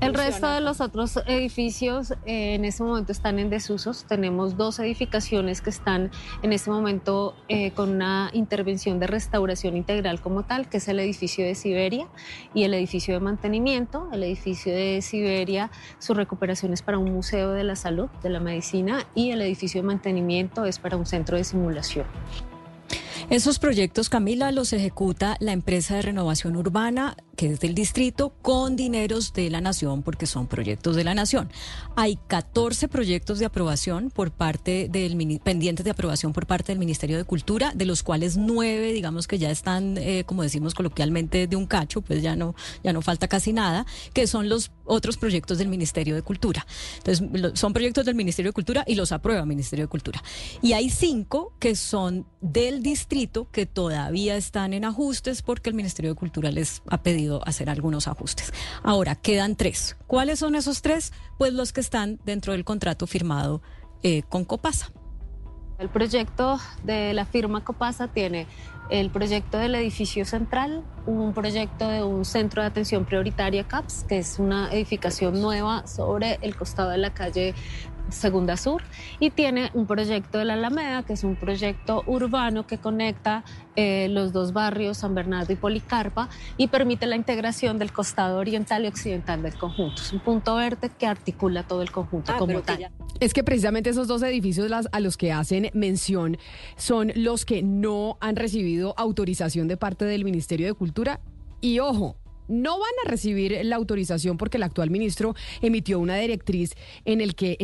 El 0.01 0.15
resto 0.15 0.49
de 0.49 0.61
los 0.61 0.81
otros 0.81 1.19
edificios 1.27 2.13
eh, 2.25 2.55
en 2.55 2.65
este 2.65 2.85
momento 2.85 3.11
están 3.11 3.41
en 3.41 3.51
desusos. 3.51 4.05
Tenemos 4.05 4.57
dos 4.57 4.79
edificaciones 4.79 5.61
que 5.61 5.71
están 5.71 6.13
en 6.43 6.53
este 6.53 6.71
momento 6.71 7.35
eh, 7.49 7.73
con 7.73 7.91
una 7.91 8.31
intervención 8.33 9.01
de 9.01 9.09
restauración 9.09 9.77
integral 9.77 10.21
como 10.21 10.45
tal, 10.45 10.69
que 10.69 10.77
es 10.77 10.87
el 10.87 11.01
edificio 11.01 11.45
de 11.45 11.57
Siberia 11.57 12.07
y 12.55 12.63
el 12.63 12.75
edificio 12.75 13.13
de 13.15 13.21
mantenimiento. 13.21 14.09
El 14.13 14.23
edificio 14.23 14.73
de 14.73 15.03
Siberia, 15.03 15.73
su 15.99 16.15
recuperación 16.15 16.73
es 16.73 16.83
para 16.83 16.99
un 16.99 17.13
museo 17.13 17.51
de 17.51 17.65
la 17.65 17.75
salud, 17.75 18.09
de 18.23 18.31
la 18.31 18.39
medicina, 18.39 19.05
y 19.17 19.33
el 19.33 19.43
edificio 19.43 19.83
de 19.83 19.89
mantenimiento 19.89 20.65
es 20.65 20.79
para 20.79 20.97
un 20.97 21.07
centro 21.07 21.37
de 21.37 21.43
simulación. 21.43 22.07
Esos 23.31 23.59
proyectos, 23.59 24.09
Camila, 24.09 24.53
los 24.53 24.73
ejecuta 24.73 25.37
la 25.41 25.53
empresa 25.53 25.97
de 25.97 26.03
renovación 26.03 26.57
urbana 26.57 27.17
que 27.39 27.53
es 27.53 27.61
del 27.61 27.73
distrito, 27.73 28.33
con 28.43 28.75
dineros 28.75 29.33
de 29.33 29.49
la 29.49 29.61
nación, 29.61 30.03
porque 30.03 30.27
son 30.27 30.49
proyectos 30.49 30.97
de 30.97 31.05
la 31.05 31.15
nación. 31.15 31.49
Hay 31.95 32.19
14 32.27 32.89
proyectos 32.89 33.39
de 33.39 33.47
aprobación 33.47 34.11
por 34.11 34.33
parte 34.33 34.89
del 34.91 35.39
pendientes 35.39 35.85
de 35.85 35.93
aprobación 35.93 36.33
por 36.33 36.47
parte 36.47 36.73
del 36.73 36.81
Ministerio 36.81 37.17
de 37.17 37.23
Cultura, 37.23 37.71
de 37.77 37.85
los 37.85 38.03
cuales 38.03 38.37
nueve, 38.37 38.93
digamos 38.93 39.29
que 39.29 39.39
ya 39.39 39.53
están, 39.53 39.97
eh, 39.99 40.25
como 40.27 40.43
decimos 40.43 40.75
coloquialmente, 40.75 41.47
de 41.47 41.55
un 41.55 41.67
cacho, 41.67 42.01
pues 42.01 42.23
ya 42.23 42.35
no, 42.35 42.57
ya 42.83 42.93
no 42.93 43.03
falta 43.03 43.29
casi 43.29 43.53
nada, 43.53 43.87
que 44.13 44.27
son 44.27 44.49
los 44.49 44.73
otros 44.85 45.17
proyectos 45.17 45.59
del 45.59 45.69
Ministerio 45.69 46.17
de 46.17 46.23
Cultura. 46.23 46.67
Entonces, 46.97 47.53
son 47.55 47.73
proyectos 47.73 48.05
del 48.05 48.17
Ministerio 48.17 48.49
de 48.49 48.55
Cultura 48.55 48.83
y 48.85 48.97
los 48.97 49.13
aprueba 49.13 49.43
el 49.43 49.47
Ministerio 49.47 49.85
de 49.85 49.89
Cultura. 49.89 50.25
Y 50.61 50.73
hay 50.73 50.91
cinco 50.91 51.53
que 51.61 51.77
son 51.77 52.27
del 52.41 52.83
distrito 52.83 53.49
que 53.53 53.67
todavía 53.67 54.37
están 54.37 54.73
en 54.73 54.85
ajustes 54.85 55.43
porque 55.43 55.71
el 55.71 55.77
Ministerio 55.77 56.11
de 56.11 56.17
Cultura 56.17 56.51
les 56.51 56.83
ha 56.89 57.03
pedido 57.03 57.28
hacer 57.45 57.71
algunos 57.71 58.09
ajustes. 58.09 58.53
Ahora, 58.83 59.15
quedan 59.15 59.57
tres. 59.57 59.97
¿Cuáles 60.07 60.39
son 60.39 60.55
esos 60.55 60.83
tres? 60.83 61.13
Pues 61.39 61.53
los 61.53 61.73
que 61.73 61.81
están 61.81 62.19
dentro 62.25 62.53
del 62.53 62.65
contrato 62.65 63.07
firmado 63.07 63.63
eh, 64.03 64.23
con 64.29 64.45
Copasa. 64.45 64.91
El 65.79 65.89
proyecto 65.89 66.59
de 66.83 67.13
la 67.15 67.25
firma 67.25 67.65
Copasa 67.65 68.09
tiene 68.09 68.47
el 68.91 69.11
proyecto 69.11 69.59
del 69.59 69.75
edificio 69.75 70.25
central, 70.25 70.83
un 71.07 71.35
proyecto 71.35 71.89
de 71.89 72.03
un 72.03 72.25
centro 72.25 72.63
de 72.63 72.69
atención 72.69 73.05
prioritaria 73.05 73.65
CAPS, 73.65 74.05
que 74.09 74.19
es 74.19 74.39
una 74.39 74.73
edificación 74.73 75.41
nueva 75.41 75.87
sobre 75.87 76.39
el 76.43 76.57
costado 76.57 76.91
de 76.91 76.99
la 76.99 77.13
calle 77.13 77.55
Segunda 78.11 78.57
Sur 78.57 78.83
y 79.21 79.31
tiene 79.31 79.71
un 79.75 79.87
proyecto 79.87 80.39
de 80.39 80.45
la 80.45 80.55
Alameda, 80.55 81.03
que 81.03 81.13
es 81.13 81.25
un 81.25 81.37
proyecto 81.37 82.03
urbano 82.07 82.67
que 82.67 82.79
conecta 82.79 83.45
eh, 83.77 84.09
los 84.11 84.33
dos 84.33 84.53
barrios, 84.53 84.99
San 84.99 85.15
Bernardo 85.15 85.53
y 85.53 85.57
Policarpa, 85.57 86.29
y 86.57 86.69
permite 86.69 87.07
la 87.07 87.17
integración 87.17 87.79
del 87.79 87.93
costado 87.93 88.39
oriental 88.39 88.85
y 88.85 88.89
occidental 88.89 89.43
del 89.43 89.57
conjunto. 89.57 90.03
Es 90.03 90.13
un 90.13 90.21
punto 90.21 90.57
verde 90.57 90.91
que 90.99 91.07
articula 91.07 91.63
todo 91.63 91.83
el 91.83 91.91
conjunto 91.91 92.33
ah, 92.33 92.39
como 92.39 92.61
tal. 92.63 92.91
Es 93.21 93.33
que 93.33 93.45
precisamente 93.45 93.91
esos 93.91 94.09
dos 94.09 94.23
edificios 94.23 94.71
a 94.91 95.01
los 95.01 95.17
que 95.17 95.33
hacen 95.33 95.71
mención 95.75 96.39
son 96.77 97.13
los 97.15 97.45
que 97.45 97.63
no 97.63 98.17
han 98.21 98.37
recibido 98.37 98.95
autorización 98.97 99.69
de 99.69 99.77
parte 99.77 100.05
del 100.05 100.25
Ministerio 100.25 100.67
de 100.67 100.75
Cultura. 100.75 101.21
Y 101.61 101.81
ojo, 101.81 102.17
no 102.49 102.79
van 102.79 102.91
a 103.05 103.09
recibir 103.09 103.59
la 103.63 103.77
autorización 103.77 104.37
porque 104.37 104.57
el 104.57 104.63
actual 104.63 104.91
ministro 104.91 105.35
emitió 105.61 105.99
una 105.99 106.17
directriz 106.17 106.75
en, 107.05 107.19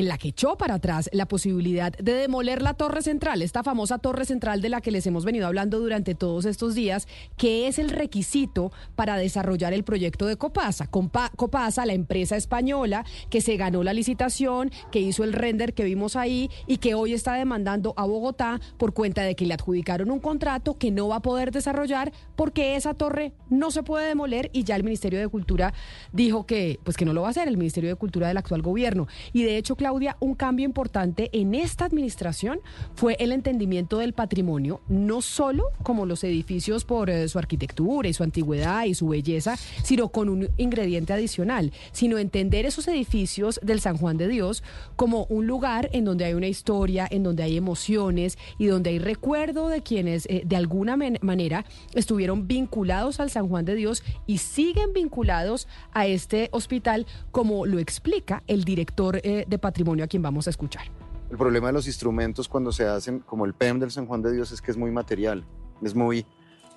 la 0.07 0.19
que 0.19 0.29
echó 0.29 0.57
para 0.57 0.75
atrás 0.75 1.11
la 1.13 1.27
posibilidad 1.27 1.93
de 1.93 2.15
demoler 2.15 2.63
la 2.63 2.75
torre 2.75 3.03
central, 3.03 3.43
esta 3.43 3.63
famosa 3.63 3.99
torre 3.99 4.25
central 4.25 4.61
de 4.61 4.69
la 4.69 4.81
que 4.81 4.91
les 4.91 5.07
hemos 5.07 5.25
venido 5.25 5.47
hablando 5.47 5.81
durante 5.81 6.15
todos 6.15 6.45
estos 6.45 6.75
días, 6.75 7.09
que 7.37 7.67
es 7.67 7.79
el 7.79 7.91
requisito 7.91 8.73
para 8.95 9.17
desarrollar 9.17 9.73
el 9.73 9.85
proyecto 9.85 10.27
de 10.27 10.37
Copasa. 10.37 10.89
Copasa, 10.89 11.87
la 11.87 11.95
empresa 11.95 12.37
española 12.37 13.05
que 13.31 13.41
se 13.41 13.57
ganó 13.57 13.83
la 13.83 13.93
licitación, 13.93 14.71
que 14.91 15.01
hizo 15.01 15.25
el 15.25 15.33
render 15.33 15.75
que 15.75 15.85
vimos 15.85 16.17
ahí 16.17 16.51
y 16.67 16.79
que 16.79 16.95
hoy 16.95 17.15
está 17.15 17.35
demandando 17.35 17.95
a 17.97 18.05
Bogotá 18.05 18.61
por 18.77 18.93
cuenta 18.93 19.23
de 19.23 19.35
que 19.35 19.47
le 19.47 19.55
adjudicaron 19.55 20.11
un 20.11 20.21
contrato 20.21 20.77
que 20.79 20.91
no 20.91 21.09
va 21.09 21.17
a 21.17 21.23
poder 21.23 21.51
desarrollar 21.51 22.13
porque 22.37 22.77
esa 22.77 22.95
torre 22.95 23.33
no 23.51 23.71
se 23.71 23.83
puede 23.83 24.07
demoler 24.07 24.51
y 24.53 24.65
ya 24.65 24.74
el 24.77 24.85
Ministerio 24.85 25.19
de 25.19 25.29
Cultura 25.29 25.73
dijo 26.13 26.47
que, 26.47 26.79
pues 26.85 26.97
que 26.97 27.05
no 27.05 27.13
lo 27.13 27.23
va 27.23 27.29
a 27.29 27.31
hacer, 27.31 27.49
el 27.49 27.57
Ministerio 27.57 27.91
de 27.91 27.97
Cultura 27.97 28.29
del 28.29 28.37
actual 28.37 28.63
gobierno. 28.63 29.09
Y 29.33 29.43
de 29.43 29.57
hecho, 29.57 29.77
Claudia, 29.77 30.17
un 30.21 30.35
cambio 30.35 30.65
importante 30.65 31.31
en 31.33 31.55
esta 31.55 31.85
administración 31.85 32.61
fue 32.95 33.17
el 33.19 33.33
entendimiento 33.33 33.99
del 33.99 34.13
patrimonio, 34.13 34.81
no 34.89 35.23
solo 35.23 35.65
como 35.83 36.07
los 36.07 36.25
edificios 36.25 36.85
por 36.85 37.11
eh, 37.11 37.29
su 37.29 37.39
arquitectura 37.39 38.09
y 38.09 38.13
su 38.13 38.23
antigüedad 38.23 38.85
y 38.85 38.95
su 38.95 39.09
belleza, 39.09 39.57
sino 39.83 40.09
con 40.09 40.29
un 40.29 40.49
ingrediente 40.57 41.13
adicional, 41.13 41.73
sino 41.93 42.19
entender 42.19 42.67
esos 42.67 42.89
edificios 42.89 43.61
del 43.63 43.81
San 43.81 43.97
Juan 43.97 44.17
de 44.17 44.29
Dios 44.29 44.63
como 44.97 45.25
un 45.29 45.47
lugar 45.47 45.91
en 45.93 46.05
donde 46.05 46.25
hay 46.25 46.35
una 46.35 46.49
historia, 46.49 47.07
en 47.11 47.23
donde 47.23 47.43
hay 47.43 47.57
emociones 47.57 48.39
y 48.59 48.67
donde 48.67 48.91
hay 48.91 48.99
recuerdo 48.99 49.69
de 49.69 49.83
quienes 49.83 50.27
eh, 50.27 50.43
de 50.45 50.57
alguna 50.57 50.97
manera 50.97 51.65
estuvieron 51.95 52.47
vinculados 52.47 53.21
al 53.21 53.31
San 53.31 53.49
Juan 53.49 53.65
de 53.65 53.75
Dios 53.75 54.03
y 54.27 54.39
sí 54.39 54.64
siguen 54.65 54.95
vinculados 54.95 55.69
a 55.93 56.07
este 56.07 56.49
hospital, 56.51 57.07
como 57.31 57.67
lo 57.67 57.79
explica 57.79 58.43
el 58.47 58.65
director 58.65 59.21
eh, 59.23 59.45
de 59.47 59.59
patrimonio 59.59 60.07
a 60.07 60.09
quien 60.09 60.23
vamos 60.23 60.47
a 60.47 60.51
escuchar. 60.51 60.87
El 61.31 61.37
problema 61.37 61.67
de 61.67 61.75
los 61.75 61.87
instrumentos 61.87 62.49
cuando 62.49 62.73
se 62.73 62.87
hacen, 62.87 63.19
como 63.19 63.45
el 63.45 63.53
PEM 63.53 63.79
del 63.79 63.91
San 63.91 64.07
Juan 64.07 64.23
de 64.23 64.33
Dios, 64.33 64.53
es 64.53 64.63
que 64.63 64.71
es 64.71 64.79
muy 64.79 64.91
material, 64.91 65.45
es 65.83 65.95
muy, 65.95 66.25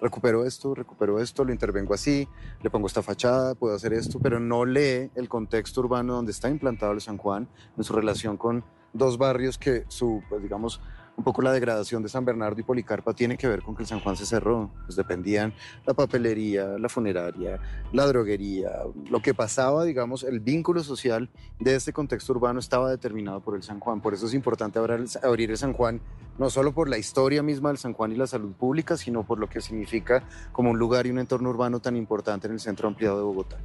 recupero 0.02 0.46
esto, 0.46 0.76
recupero 0.76 1.22
esto, 1.22 1.46
lo 1.46 1.54
intervengo 1.54 1.94
así, 1.94 2.28
le 2.62 2.70
pongo 2.70 2.88
esta 2.88 3.02
fachada, 3.02 3.56
puedo 3.56 3.74
hacer 3.74 3.94
esto, 3.94 4.20
pero 4.20 4.38
no 4.38 4.66
lee 4.66 5.10
el 5.16 5.30
contexto 5.30 5.80
urbano 5.80 6.16
donde 6.16 6.34
está 6.34 6.50
implantado 6.50 6.92
el 6.92 7.00
San 7.00 7.18
Juan, 7.18 7.48
en 7.78 7.84
su 7.86 7.94
relación 7.94 8.36
con 8.36 8.66
dos 8.92 9.18
barrios 9.18 9.58
que 9.58 9.86
su, 9.88 10.22
pues 10.28 10.44
digamos, 10.44 10.82
un 11.18 11.24
poco 11.24 11.42
la 11.42 11.52
degradación 11.52 12.04
de 12.04 12.10
San 12.10 12.24
Bernardo 12.24 12.60
y 12.62 12.64
Policarpa 12.64 13.12
tiene 13.14 13.38
que 13.38 13.48
ver 13.48 13.64
con 13.64 13.76
que 13.76 13.82
el 13.82 13.88
San 13.88 14.00
Juan 14.00 14.16
se 14.16 14.26
cerró. 14.26 14.70
Pues 14.86 14.96
dependían 14.96 15.52
la 15.86 15.96
papelería, 15.96 16.78
la 16.78 16.88
funeraria, 16.90 17.60
la 17.92 18.06
droguería, 18.06 18.70
lo 19.10 19.20
que 19.20 19.34
pasaba, 19.34 19.84
digamos, 19.84 20.24
el 20.24 20.40
vínculo 20.40 20.84
social 20.84 21.30
de 21.60 21.76
este 21.76 21.92
contexto 21.92 22.34
urbano 22.34 22.60
estaba 22.60 22.90
determinado 22.92 23.42
por 23.42 23.56
el 23.56 23.64
San 23.64 23.80
Juan. 23.80 24.00
Por 24.00 24.14
eso 24.14 24.28
es 24.28 24.36
importante 24.36 24.78
abrir 24.78 25.50
el 25.50 25.58
San 25.58 25.74
Juan, 25.74 26.02
no 26.38 26.52
solo 26.52 26.72
por 26.72 26.88
la 26.88 27.00
historia 27.00 27.42
misma 27.42 27.70
del 27.70 27.80
San 27.80 27.94
Juan 27.94 28.12
y 28.12 28.16
la 28.16 28.28
salud 28.28 28.54
pública, 28.54 28.96
sino 28.96 29.26
por 29.26 29.40
lo 29.40 29.50
que 29.50 29.60
significa 29.60 30.24
como 30.52 30.70
un 30.70 30.78
lugar 30.78 31.08
y 31.08 31.10
un 31.10 31.18
entorno 31.18 31.50
urbano 31.50 31.80
tan 31.80 31.96
importante 31.96 32.46
en 32.46 32.54
el 32.54 32.60
centro 32.60 32.88
ampliado 32.88 33.18
de 33.18 33.24
Bogotá. 33.24 33.58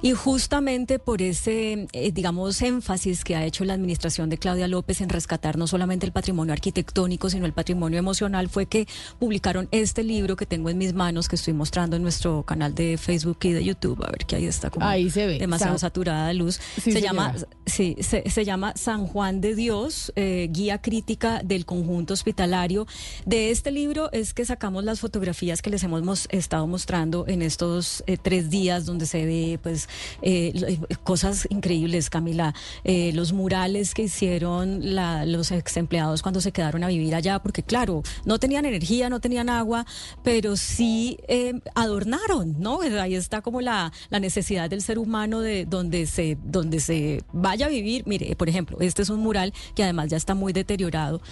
Y 0.00 0.12
justamente 0.12 0.98
por 0.98 1.22
ese, 1.22 1.86
eh, 1.92 2.12
digamos, 2.12 2.60
énfasis 2.62 3.24
que 3.24 3.36
ha 3.36 3.44
hecho 3.44 3.64
la 3.64 3.74
administración 3.74 4.28
de 4.28 4.38
Claudia 4.38 4.68
López 4.68 5.00
en 5.00 5.08
rescatar 5.08 5.56
no 5.56 5.66
solamente 5.66 6.06
el 6.06 6.12
patrimonio 6.12 6.52
arquitectónico, 6.52 7.30
sino 7.30 7.46
el 7.46 7.52
patrimonio 7.52 7.98
emocional, 7.98 8.48
fue 8.48 8.66
que 8.66 8.86
publicaron 9.18 9.68
este 9.70 10.02
libro 10.02 10.36
que 10.36 10.46
tengo 10.46 10.70
en 10.70 10.78
mis 10.78 10.94
manos, 10.94 11.28
que 11.28 11.36
estoy 11.36 11.54
mostrando 11.54 11.96
en 11.96 12.02
nuestro 12.02 12.42
canal 12.42 12.74
de 12.74 12.98
Facebook 12.98 13.38
y 13.42 13.52
de 13.52 13.64
YouTube. 13.64 14.02
A 14.04 14.10
ver 14.10 14.26
que 14.26 14.36
ahí 14.36 14.46
está 14.46 14.70
como 14.70 14.86
ahí 14.86 15.10
se 15.10 15.26
ve. 15.26 15.38
demasiado 15.38 15.78
saturada 15.78 16.28
de 16.28 16.34
luz. 16.34 16.60
se, 16.80 17.00
llama, 17.00 17.34
sí, 17.66 17.96
se, 18.00 18.44
llama 18.44 18.74
San 18.76 19.06
Juan 19.06 19.40
de 19.40 19.54
Dios, 19.54 20.12
eh, 20.16 20.48
guía 20.50 20.80
crítica 20.80 21.42
del 21.44 21.64
conjunto 21.64 22.14
hospitalario. 22.14 22.86
De 23.26 23.50
este 23.50 23.70
libro 23.70 24.10
es 24.12 24.34
que 24.34 24.44
sacamos 24.44 24.84
las 24.84 25.00
fotografías 25.00 25.62
que 25.62 25.70
les 25.70 25.82
hemos 25.82 26.26
estado 26.30 26.66
mostrando 26.66 27.24
en 27.28 27.42
estos 27.42 28.02
eh, 28.06 28.16
tres 28.20 28.50
días 28.50 28.84
donde 28.84 29.06
se 29.06 29.24
ve 29.24 29.58
pues, 29.62 29.71
pues, 29.72 29.88
eh, 30.20 30.52
eh, 30.54 30.96
cosas 31.02 31.46
increíbles, 31.48 32.10
Camila. 32.10 32.54
Eh, 32.84 33.12
los 33.14 33.32
murales 33.32 33.94
que 33.94 34.02
hicieron 34.02 34.94
los 35.32 35.50
ex 35.50 35.78
empleados 35.78 36.20
cuando 36.20 36.42
se 36.42 36.52
quedaron 36.52 36.84
a 36.84 36.88
vivir 36.88 37.14
allá, 37.14 37.38
porque 37.38 37.62
claro, 37.62 38.02
no 38.26 38.38
tenían 38.38 38.66
energía, 38.66 39.08
no 39.08 39.20
tenían 39.20 39.48
agua, 39.48 39.86
pero 40.22 40.56
sí 40.56 41.18
adornaron, 41.74 42.60
¿no? 42.60 42.80
Ahí 42.82 43.14
está 43.14 43.40
como 43.40 43.60
la, 43.62 43.92
la 44.10 44.20
necesidad 44.20 44.68
del 44.68 44.82
ser 44.82 44.98
humano 44.98 45.40
de 45.40 45.64
donde 45.64 46.06
se, 46.06 46.36
donde 46.44 46.80
se 46.80 47.22
vaya 47.32 47.66
a 47.66 47.68
vivir. 47.70 48.02
Mire, 48.06 48.36
por 48.36 48.48
ejemplo, 48.50 48.76
este 48.80 49.02
es 49.02 49.08
un 49.08 49.20
mural 49.20 49.54
que 49.74 49.82
además 49.82 50.08
ya 50.08 50.18
está 50.18 50.34
muy 50.34 50.52
deteriorado, 50.52 51.22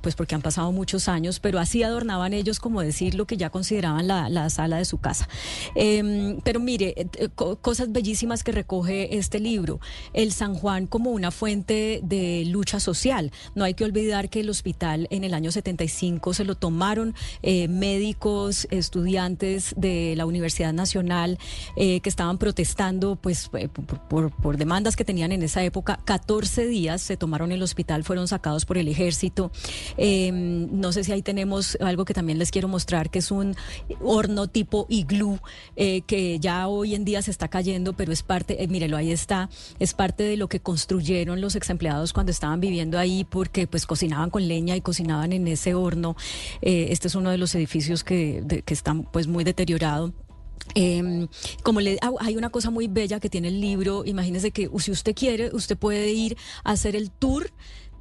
pues 0.00 0.14
porque 0.16 0.34
han 0.34 0.42
pasado 0.42 0.72
muchos 0.72 1.08
años, 1.08 1.38
pero 1.38 1.58
así 1.58 1.82
adornaban 1.82 2.32
ellos 2.32 2.60
como 2.60 2.80
decir 2.80 3.14
lo 3.14 3.26
que 3.26 3.36
ya 3.36 3.50
consideraban 3.50 4.06
la, 4.06 4.30
la 4.30 4.48
sala 4.48 4.78
de 4.78 4.84
su 4.86 4.98
casa. 4.98 5.28
Em, 5.74 6.40
pero 6.42 6.60
mire, 6.60 6.94
cosas 7.34 7.92
bellísimas 7.92 8.44
que 8.44 8.52
recoge 8.52 9.16
este 9.16 9.40
libro. 9.40 9.80
El 10.12 10.32
San 10.32 10.54
Juan 10.54 10.86
como 10.86 11.10
una 11.10 11.30
fuente 11.30 12.00
de 12.02 12.44
lucha 12.46 12.80
social. 12.80 13.32
No 13.54 13.64
hay 13.64 13.74
que 13.74 13.84
olvidar 13.84 14.28
que 14.28 14.40
el 14.40 14.50
hospital 14.50 15.08
en 15.10 15.24
el 15.24 15.34
año 15.34 15.50
75 15.50 16.34
se 16.34 16.44
lo 16.44 16.54
tomaron 16.54 17.14
eh, 17.42 17.68
médicos, 17.68 18.66
estudiantes 18.70 19.74
de 19.76 20.14
la 20.16 20.26
Universidad 20.26 20.72
Nacional 20.72 21.38
eh, 21.76 22.00
que 22.00 22.08
estaban 22.08 22.38
protestando 22.38 23.16
pues 23.16 23.50
eh, 23.54 23.68
por, 23.68 24.56
demandas 24.56 24.96
que 24.96 25.04
tenían 25.04 25.32
en 25.32 25.42
esa 25.42 25.62
época. 25.64 25.98
14 26.04 26.66
días 26.66 27.02
se 27.02 27.16
tomaron 27.16 27.52
el 27.52 27.62
hospital, 27.62 28.04
fueron 28.04 28.28
sacados 28.28 28.64
por 28.64 28.78
el 28.78 28.88
ejército. 28.88 29.50
Em, 29.96 30.68
no 30.72 30.92
sé 30.92 31.04
si 31.04 31.12
ahí 31.12 31.22
tenemos 31.22 31.76
algo 31.80 32.04
que 32.04 32.14
también 32.14 32.38
les 32.38 32.50
quiero 32.50 32.68
mostrar, 32.68 33.10
que 33.10 33.18
es 33.20 33.30
un 33.30 33.56
horno 34.00 34.46
tipo 34.48 34.86
iglú 34.88 35.38
que 35.76 36.38
ya 36.40 36.68
hoy 36.68 36.94
en 36.94 37.04
día 37.04 37.21
se 37.22 37.30
está 37.30 37.48
cayendo, 37.48 37.92
pero 37.94 38.12
es 38.12 38.22
parte, 38.22 38.62
eh, 38.62 38.68
mírelo, 38.68 38.96
ahí 38.96 39.10
está, 39.12 39.48
es 39.78 39.94
parte 39.94 40.22
de 40.22 40.36
lo 40.36 40.48
que 40.48 40.60
construyeron 40.60 41.40
los 41.40 41.56
ex 41.56 41.70
empleados 41.70 42.12
cuando 42.12 42.32
estaban 42.32 42.60
viviendo 42.60 42.98
ahí, 42.98 43.24
porque 43.24 43.66
pues 43.66 43.86
cocinaban 43.86 44.30
con 44.30 44.46
leña 44.46 44.76
y 44.76 44.80
cocinaban 44.80 45.32
en 45.32 45.46
ese 45.48 45.74
horno. 45.74 46.16
Eh, 46.60 46.88
este 46.90 47.08
es 47.08 47.14
uno 47.14 47.30
de 47.30 47.38
los 47.38 47.54
edificios 47.54 48.04
que, 48.04 48.62
que 48.64 48.74
están 48.74 49.04
pues 49.04 49.26
muy 49.26 49.44
deteriorado. 49.44 50.12
Em, 50.74 51.28
como 51.62 51.80
le, 51.80 51.98
ah, 52.02 52.12
hay 52.20 52.36
una 52.36 52.50
cosa 52.50 52.70
muy 52.70 52.88
bella 52.88 53.20
que 53.20 53.28
tiene 53.28 53.48
el 53.48 53.60
libro, 53.60 54.04
imagínese 54.06 54.52
que 54.52 54.70
si 54.78 54.90
usted 54.90 55.14
quiere, 55.14 55.50
usted 55.54 55.76
puede 55.76 56.12
ir 56.12 56.36
a 56.64 56.72
hacer 56.72 56.96
el 56.96 57.10
tour 57.10 57.50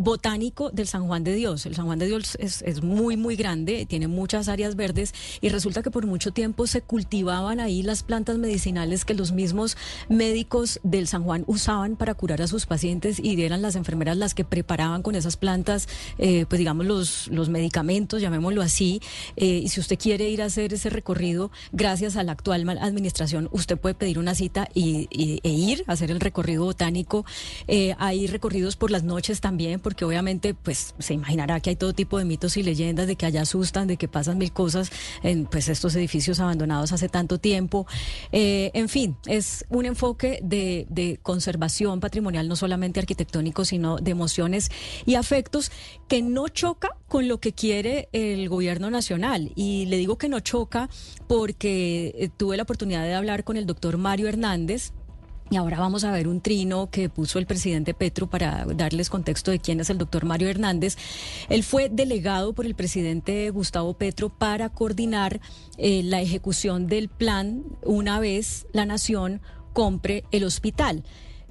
botánico 0.03 0.69
del 0.71 0.87
San 0.87 1.07
Juan 1.07 1.23
de 1.23 1.33
Dios. 1.33 1.65
El 1.65 1.75
San 1.75 1.85
Juan 1.85 1.99
de 1.99 2.07
Dios 2.07 2.37
es, 2.39 2.83
muy, 2.83 3.17
muy 3.17 3.35
grande, 3.35 3.85
tiene 3.85 4.07
muchas 4.07 4.47
áreas 4.47 4.75
verdes 4.75 5.13
y 5.41 5.49
resulta 5.49 5.83
que 5.83 5.91
por 5.91 6.05
mucho 6.05 6.31
tiempo 6.31 6.67
se 6.67 6.81
cultivaban 6.81 7.59
ahí 7.59 7.83
las 7.83 8.03
plantas 8.03 8.37
medicinales 8.37 9.05
que 9.05 9.13
los 9.13 9.31
mismos 9.31 9.77
médicos 10.09 10.79
del 10.83 11.07
San 11.07 11.23
Juan 11.23 11.43
usaban 11.47 11.95
para 11.95 12.13
curar 12.13 12.41
a 12.41 12.47
sus 12.47 12.65
pacientes 12.65 13.19
y 13.19 13.41
eran 13.41 13.61
las 13.61 13.75
enfermeras 13.75 14.17
las 14.17 14.33
que 14.33 14.43
preparaban 14.43 15.03
con 15.03 15.15
esas 15.15 15.37
plantas, 15.37 15.87
eh, 16.17 16.45
pues 16.47 16.59
digamos, 16.59 16.85
los, 16.85 17.27
los 17.27 17.49
medicamentos, 17.49 18.21
llamémoslo 18.21 18.61
así. 18.61 19.01
Eh, 19.35 19.61
y 19.63 19.69
si 19.69 19.79
usted 19.79 19.97
quiere 19.97 20.29
ir 20.29 20.41
a 20.41 20.45
hacer 20.45 20.73
ese 20.73 20.89
recorrido, 20.89 21.51
gracias 21.71 22.15
a 22.15 22.23
la 22.23 22.31
actual 22.33 22.67
administración, 22.69 23.49
usted 23.51 23.77
puede 23.77 23.95
pedir 23.95 24.19
una 24.19 24.35
cita 24.35 24.67
y, 24.73 25.07
e 25.43 25.49
ir 25.49 25.83
a 25.87 25.93
hacer 25.93 26.11
el 26.11 26.19
recorrido 26.19 26.65
botánico. 26.65 27.25
Eh, 27.67 27.95
hay 27.97 28.27
recorridos 28.27 28.75
por 28.75 28.91
las 28.91 29.03
noches 29.03 29.41
también, 29.41 29.79
porque 29.91 30.05
obviamente 30.05 30.53
pues 30.53 30.95
se 30.99 31.13
imaginará 31.13 31.59
que 31.59 31.71
hay 31.71 31.75
todo 31.75 31.91
tipo 31.91 32.17
de 32.17 32.23
mitos 32.23 32.55
y 32.55 32.63
leyendas 32.63 33.07
de 33.07 33.17
que 33.17 33.25
allá 33.25 33.41
asustan, 33.41 33.89
de 33.89 33.97
que 33.97 34.07
pasan 34.07 34.37
mil 34.37 34.53
cosas 34.53 34.89
en 35.21 35.47
pues 35.47 35.67
estos 35.67 35.93
edificios 35.95 36.39
abandonados 36.39 36.93
hace 36.93 37.09
tanto 37.09 37.39
tiempo. 37.39 37.85
Eh, 38.31 38.71
en 38.73 38.87
fin, 38.87 39.17
es 39.25 39.65
un 39.67 39.85
enfoque 39.85 40.39
de, 40.43 41.19
conservación 41.23 41.99
patrimonial, 41.99 42.47
no 42.47 42.55
solamente 42.55 43.01
arquitectónico, 43.01 43.65
sino 43.65 43.97
de 43.97 44.11
emociones 44.11 44.71
y 45.05 45.15
afectos 45.15 45.73
que 46.07 46.21
no 46.21 46.47
choca 46.47 46.95
con 47.09 47.27
lo 47.27 47.41
que 47.41 47.51
quiere 47.51 48.07
el 48.13 48.47
gobierno 48.47 48.89
nacional. 48.89 49.51
Y 49.55 49.87
le 49.87 49.97
digo 49.97 50.17
que 50.17 50.29
no 50.29 50.39
choca 50.39 50.89
porque 51.27 52.15
eh, 52.17 52.29
tuve 52.29 52.55
la 52.55 52.63
oportunidad 52.63 53.03
de 53.03 53.13
hablar 53.13 53.43
con 53.43 53.57
el 53.57 53.65
doctor 53.65 53.97
Mario 53.97 54.29
Hernández, 54.29 54.93
y 55.51 55.57
ahora 55.57 55.77
vamos 55.77 56.05
a 56.05 56.11
ver 56.11 56.29
un 56.29 56.39
trino 56.39 56.89
que 56.89 57.09
puso 57.09 57.37
el 57.37 57.45
presidente 57.45 57.93
Petro 57.93 58.29
para 58.29 58.65
darles 58.73 59.09
contexto 59.09 59.51
de 59.51 59.59
quién 59.59 59.81
es 59.81 59.89
el 59.89 59.97
doctor 59.97 60.23
Mario 60.23 60.47
Hernández. 60.47 60.95
Él 61.49 61.63
fue 61.63 61.89
delegado 61.89 62.53
por 62.53 62.65
el 62.65 62.73
presidente 62.73 63.49
Gustavo 63.49 63.93
Petro 63.93 64.29
para 64.29 64.69
coordinar 64.69 65.41
eh, 65.77 66.03
la 66.03 66.21
ejecución 66.21 66.87
del 66.87 67.09
plan 67.09 67.65
una 67.83 68.21
vez 68.21 68.65
la 68.71 68.85
nación 68.85 69.41
compre 69.73 70.23
el 70.31 70.45
hospital. 70.45 71.03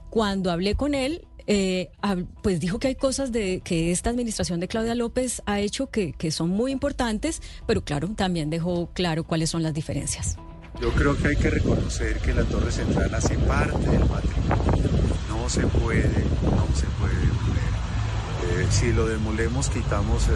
Cuando 0.09 0.50
hablé 0.50 0.76
con 0.76 0.95
él, 0.95 1.28
eh, 1.47 1.90
pues 2.42 2.59
dijo 2.59 2.78
que 2.78 2.88
hay 2.88 2.95
cosas 2.95 3.33
de 3.33 3.61
que 3.61 3.90
esta 3.90 4.09
administración 4.09 4.61
de 4.61 4.69
Claudia 4.69 4.95
López 4.95 5.42
ha 5.45 5.61
hecho 5.61 5.90
que, 5.90 6.14
que 6.14 6.30
son 6.30 6.49
muy 6.49 6.73
importantes, 6.73 7.42
pero 7.66 7.85
claro, 7.85 8.09
también 8.16 8.49
dejó 8.49 8.88
claro 8.95 9.25
cuáles 9.25 9.50
son 9.50 9.62
las 9.62 9.75
diferencias. 9.75 10.38
Yo 10.79 10.91
creo 10.93 11.17
que 11.17 11.29
hay 11.29 11.37
que 11.37 11.50
reconocer 11.50 12.19
que 12.21 12.35
la 12.35 12.45
Torre 12.45 12.71
Central 12.71 13.15
hace 13.15 13.37
parte 13.39 13.91
del 13.91 14.05
patrimonio. 14.05 14.91
No 15.29 15.49
se 15.49 15.67
puede, 15.67 16.25
no 16.43 16.67
se 16.75 16.87
puede 16.99 17.39
si 18.80 18.94
lo 18.94 19.06
demolemos, 19.06 19.68
quitamos, 19.68 20.28
eh, 20.28 20.30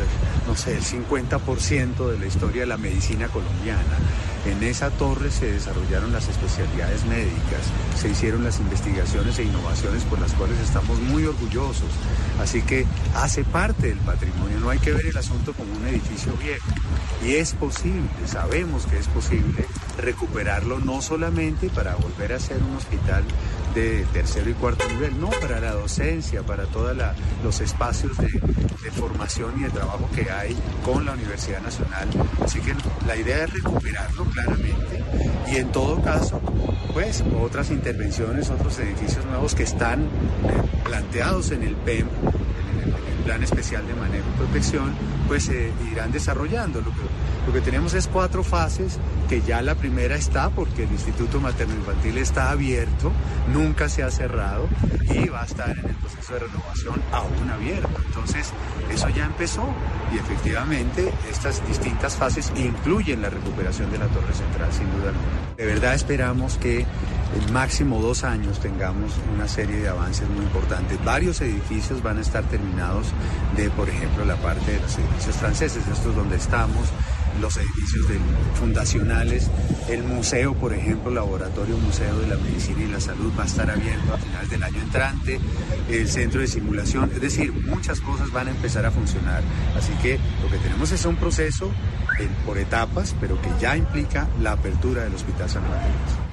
no 0.46 0.54
sé, 0.54 0.76
el 0.76 0.82
50% 0.82 2.10
de 2.10 2.18
la 2.18 2.26
historia 2.26 2.60
de 2.60 2.66
la 2.66 2.76
medicina 2.76 3.26
colombiana. 3.28 3.96
En 4.44 4.62
esa 4.62 4.90
torre 4.90 5.30
se 5.30 5.50
desarrollaron 5.50 6.12
las 6.12 6.28
especialidades 6.28 7.06
médicas, 7.06 7.62
se 7.96 8.10
hicieron 8.10 8.44
las 8.44 8.60
investigaciones 8.60 9.38
e 9.38 9.44
innovaciones 9.44 10.04
por 10.04 10.20
las 10.20 10.34
cuales 10.34 10.58
estamos 10.60 11.00
muy 11.00 11.24
orgullosos. 11.24 11.88
Así 12.38 12.60
que 12.60 12.84
hace 13.14 13.44
parte 13.44 13.86
del 13.86 13.98
patrimonio, 14.00 14.60
no 14.60 14.68
hay 14.68 14.78
que 14.78 14.92
ver 14.92 15.06
el 15.06 15.16
asunto 15.16 15.54
como 15.54 15.72
un 15.72 15.86
edificio 15.86 16.34
viejo. 16.36 16.68
Y 17.24 17.36
es 17.36 17.54
posible, 17.54 18.10
sabemos 18.26 18.84
que 18.84 18.98
es 18.98 19.06
posible 19.08 19.64
recuperarlo 19.96 20.80
no 20.80 21.00
solamente 21.00 21.70
para 21.70 21.94
volver 21.94 22.34
a 22.34 22.40
ser 22.40 22.62
un 22.62 22.76
hospital 22.76 23.24
de 23.74 24.04
tercero 24.12 24.50
y 24.50 24.54
cuarto 24.54 24.88
nivel, 24.88 25.20
no 25.20 25.30
para 25.30 25.60
la 25.60 25.72
docencia, 25.72 26.42
para 26.42 26.64
todos 26.66 26.96
los 27.42 27.60
espacios 27.60 28.16
de, 28.18 28.28
de, 28.28 28.90
formación 28.92 29.52
y 29.58 29.64
de 29.64 29.70
trabajo 29.70 30.08
que 30.14 30.30
hay 30.30 30.56
con 30.84 31.04
la 31.04 31.12
Universidad 31.12 31.60
Nacional. 31.60 32.08
Así 32.42 32.60
que 32.60 32.74
la 33.06 33.16
idea 33.16 33.44
es 33.44 33.52
recuperarlo 33.52 34.24
claramente 34.26 35.04
y 35.46 35.56
en 35.56 35.72
todo 35.72 36.00
caso, 36.02 36.40
pues 36.92 37.22
otras 37.40 37.70
intervenciones, 37.70 38.50
otros 38.50 38.78
edificios 38.78 39.24
nuevos 39.26 39.54
que 39.54 39.64
están 39.64 40.02
eh, 40.02 40.06
planteados 40.84 41.50
en 41.50 41.62
el 41.64 41.74
PEM, 41.76 42.06
Plan 43.24 43.42
Especial 43.42 43.86
de 43.86 43.94
Manejo 43.94 44.24
y 44.34 44.38
Protección, 44.38 44.94
pues 45.26 45.44
se 45.44 45.72
irán 45.90 46.12
desarrollando. 46.12 46.80
Lo 46.80 46.90
que, 46.90 47.00
lo 47.46 47.52
que 47.52 47.60
tenemos 47.60 47.94
es 47.94 48.06
cuatro 48.06 48.44
fases, 48.44 48.98
que 49.28 49.40
ya 49.42 49.62
la 49.62 49.74
primera 49.74 50.14
está 50.14 50.50
porque 50.50 50.84
el 50.84 50.92
Instituto 50.92 51.40
Materno 51.40 51.74
Infantil 51.74 52.18
está 52.18 52.50
abierto, 52.50 53.12
nunca 53.52 53.88
se 53.88 54.02
ha 54.02 54.10
cerrado 54.10 54.68
y 55.10 55.28
va 55.28 55.42
a 55.42 55.46
estar 55.46 55.70
en 55.70 55.86
el 55.86 55.94
proceso 55.96 56.34
de 56.34 56.40
renovación 56.40 57.02
aún 57.12 57.50
abierto. 57.50 57.88
Entonces, 58.06 58.52
eso 58.92 59.08
ya 59.08 59.24
empezó 59.24 59.66
y 60.12 60.18
efectivamente 60.18 61.12
estas 61.30 61.66
distintas 61.66 62.16
fases 62.16 62.52
incluyen 62.56 63.22
la 63.22 63.30
recuperación 63.30 63.90
de 63.90 63.98
la 63.98 64.06
Torre 64.06 64.34
Central, 64.34 64.72
sin 64.72 64.90
duda 64.92 65.08
alguna. 65.08 65.56
De 65.56 65.66
verdad 65.66 65.94
esperamos 65.94 66.58
que 66.58 66.84
máximo 67.52 68.00
dos 68.00 68.24
años 68.24 68.60
tengamos 68.60 69.12
una 69.34 69.48
serie 69.48 69.76
de 69.76 69.88
avances 69.88 70.28
muy 70.28 70.44
importantes. 70.44 71.02
Varios 71.04 71.40
edificios 71.40 72.02
van 72.02 72.18
a 72.18 72.20
estar 72.20 72.44
terminados 72.44 73.08
de, 73.56 73.70
por 73.70 73.88
ejemplo, 73.88 74.24
la 74.24 74.36
parte 74.36 74.72
de 74.72 74.80
los 74.80 74.96
edificios 74.98 75.36
franceses, 75.36 75.86
esto 75.86 76.10
es 76.10 76.16
donde 76.16 76.36
estamos, 76.36 76.88
los 77.40 77.56
edificios 77.56 78.06
fundacionales, 78.54 79.50
el 79.88 80.02
museo, 80.04 80.54
por 80.54 80.72
ejemplo, 80.72 81.10
Laboratorio 81.10 81.76
Museo 81.78 82.18
de 82.20 82.28
la 82.28 82.36
Medicina 82.36 82.82
y 82.82 82.88
la 82.88 83.00
Salud 83.00 83.32
va 83.38 83.42
a 83.42 83.46
estar 83.46 83.70
abierto 83.70 84.14
a 84.14 84.18
finales 84.18 84.50
del 84.50 84.62
año 84.62 84.80
entrante, 84.80 85.40
el 85.90 86.08
centro 86.08 86.40
de 86.40 86.46
simulación, 86.46 87.10
es 87.12 87.20
decir, 87.20 87.52
muchas 87.52 88.00
cosas 88.00 88.30
van 88.30 88.48
a 88.48 88.50
empezar 88.50 88.86
a 88.86 88.90
funcionar. 88.90 89.42
Así 89.76 89.92
que 90.02 90.18
lo 90.42 90.50
que 90.50 90.58
tenemos 90.58 90.92
es 90.92 91.04
un 91.04 91.16
proceso 91.16 91.70
eh, 92.20 92.28
por 92.46 92.58
etapas, 92.58 93.14
pero 93.20 93.40
que 93.40 93.50
ya 93.60 93.76
implica 93.76 94.28
la 94.40 94.52
apertura 94.52 95.02
del 95.02 95.14
Hospital 95.14 95.50
San 95.50 95.64
Juan. 95.64 96.23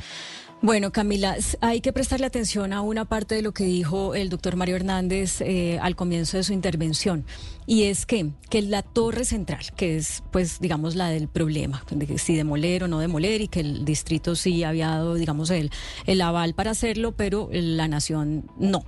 Bueno, 0.63 0.91
Camila, 0.91 1.38
hay 1.62 1.82
que 1.82 1.91
prestarle 1.91 2.28
atención 2.28 2.71
a 2.71 2.82
una 2.82 3.06
parte 3.06 3.34
de 3.34 3.41
lo 3.41 3.52
que 3.52 3.63
dijo 3.63 4.13
el 4.13 4.30
doctor 4.30 4.56
Mario 4.56 4.76
Hernández 4.76 5.41
eh, 5.41 5.80
al 5.82 5.95
comienzo 5.95 6.38
de 6.38 6.43
su 6.43 6.54
intervención, 6.54 7.26
y 7.65 7.86
es 7.86 8.06
que, 8.06 8.30
que 8.47 8.62
la 8.62 8.84
torre 8.84 9.26
central, 9.26 9.65
que 9.76 9.97
es, 9.97 10.21
pues, 10.32 10.60
digamos, 10.60 10.93
la 10.93 11.10
del 11.10 11.30
problema, 11.30 11.84
de 11.89 12.19
si 12.19 12.36
demoler 12.36 12.84
o 12.84 12.88
no 12.88 13.00
demoler, 13.00 13.41
y 13.41 13.47
que 13.47 13.62
el 13.62 13.86
distrito 13.86 14.36
sí 14.36 14.63
había 14.63 14.89
dado, 14.89 15.15
digamos, 15.15 15.50
el, 15.50 15.71
el 16.06 16.21
aval 16.21 16.54
para 16.54 16.71
hacerlo, 16.71 17.13
pero 17.13 17.50
la 17.52 17.88
nación 17.88 18.45
no. 18.60 18.86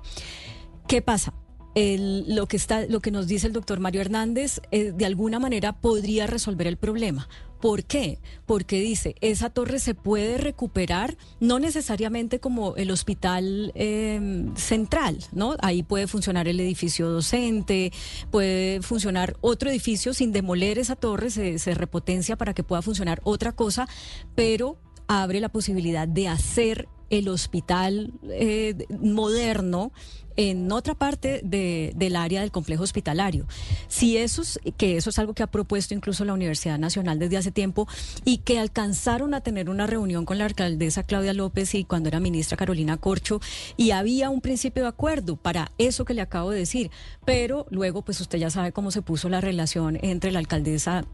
¿Qué 0.88 1.01
pasa? 1.01 1.33
El, 1.73 2.36
lo 2.36 2.45
que 2.45 2.55
está, 2.55 2.86
lo 2.86 2.99
que 2.99 3.09
nos 3.09 3.25
dice 3.25 3.47
el 3.47 3.53
doctor 3.53 3.79
Mario 3.79 4.01
Hernández, 4.01 4.62
eh, 4.69 4.91
de 4.91 5.05
alguna 5.07 5.39
manera 5.39 5.73
podría 5.73 6.27
resolver 6.27 6.67
el 6.67 6.77
problema. 6.77 7.27
¿Por 7.63 7.86
qué? 7.86 8.19
Porque 8.45 8.82
dice, 8.82 9.15
esa 9.21 9.49
torre 9.49 9.80
se 9.80 9.95
puede 9.95 10.38
recuperar, 10.38 11.15
no 11.39 11.60
necesariamente 11.60 12.41
como 12.41 12.76
el 12.76 12.91
hospital 12.91 13.71
eh, 13.76 14.49
central, 14.56 15.19
¿no? 15.32 15.56
Ahí 15.62 15.82
puede 15.82 16.08
funcionar 16.08 16.49
el 16.49 16.60
edificio 16.60 17.08
docente, 17.08 17.93
puede 18.32 18.82
funcionar 18.82 19.38
otro 19.39 19.69
edificio 19.69 20.13
sin 20.13 20.34
demoler 20.34 20.78
esa 20.78 20.97
torre, 20.97 21.30
se, 21.30 21.58
se 21.58 21.73
repotencia 21.73 22.36
para 22.36 22.54
que 22.54 22.65
pueda 22.65 22.82
funcionar 22.82 23.21
otra 23.23 23.54
cosa, 23.54 23.88
pero 24.36 24.78
abre 25.08 25.39
la 25.39 25.47
posibilidad 25.47 26.06
de 26.06 26.28
hacer 26.28 26.89
el 27.17 27.30
hospital 27.30 28.13
eh, 28.30 28.76
moderno 28.99 29.91
en 30.38 30.72
otra 30.72 30.96
parte 30.96 31.41
de, 31.43 31.93
del 31.96 32.15
área 32.15 32.41
del 32.41 32.52
complejo 32.52 32.84
hospitalario. 32.84 33.46
Si 33.88 34.17
eso 34.17 34.41
es, 34.41 34.60
que 34.78 34.98
eso 34.98 35.10
es 35.10 35.19
algo 35.19 35.34
que 35.34 35.43
ha 35.43 35.48
propuesto 35.48 35.93
incluso 35.93 36.26
la 36.26 36.34
Universidad 36.34 36.80
Nacional 36.80 37.19
desde 37.19 37.38
hace 37.38 37.52
tiempo 37.52 37.88
y 38.26 38.39
que 38.39 38.60
alcanzaron 38.60 39.34
a 39.34 39.41
tener 39.41 39.69
una 39.69 39.88
reunión 39.88 40.26
con 40.26 40.38
la 40.38 40.46
alcaldesa 40.46 41.04
Claudia 41.04 41.34
López 41.34 41.76
y 41.76 41.84
cuando 41.84 42.10
era 42.10 42.19
ministra 42.19 42.58
Carolina 42.58 42.98
Corcho 42.98 43.39
y 43.78 43.91
había 43.91 44.30
un 44.30 44.41
principio 44.41 44.84
de 44.84 44.89
acuerdo 44.89 45.36
para 45.36 45.72
eso 45.78 46.06
que 46.06 46.13
le 46.13 46.22
acabo 46.22 46.52
de 46.52 46.60
decir, 46.60 46.91
pero 47.26 47.65
luego 47.69 48.02
pues 48.02 48.22
usted 48.22 48.39
ya 48.39 48.50
sabe 48.50 48.72
cómo 48.72 48.91
se 48.91 49.02
puso 49.02 49.30
la 49.30 49.41
relación 49.41 49.98
entre 50.02 50.32
la 50.32 50.39
alcaldesa 50.39 51.06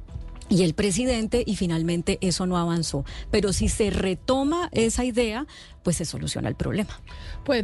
y 0.49 0.63
el 0.63 0.73
presidente 0.73 1.43
y 1.45 1.55
finalmente 1.55 2.17
eso 2.21 2.45
no 2.45 2.57
avanzó. 2.57 3.05
Pero 3.31 3.53
si 3.53 3.69
se 3.69 3.91
retoma 3.91 4.69
esa 4.71 5.05
idea, 5.05 5.45
pues 5.83 5.97
se 5.97 6.05
soluciona 6.05 6.49
el 6.49 6.55
problema. 6.55 6.99
Pues 7.45 7.63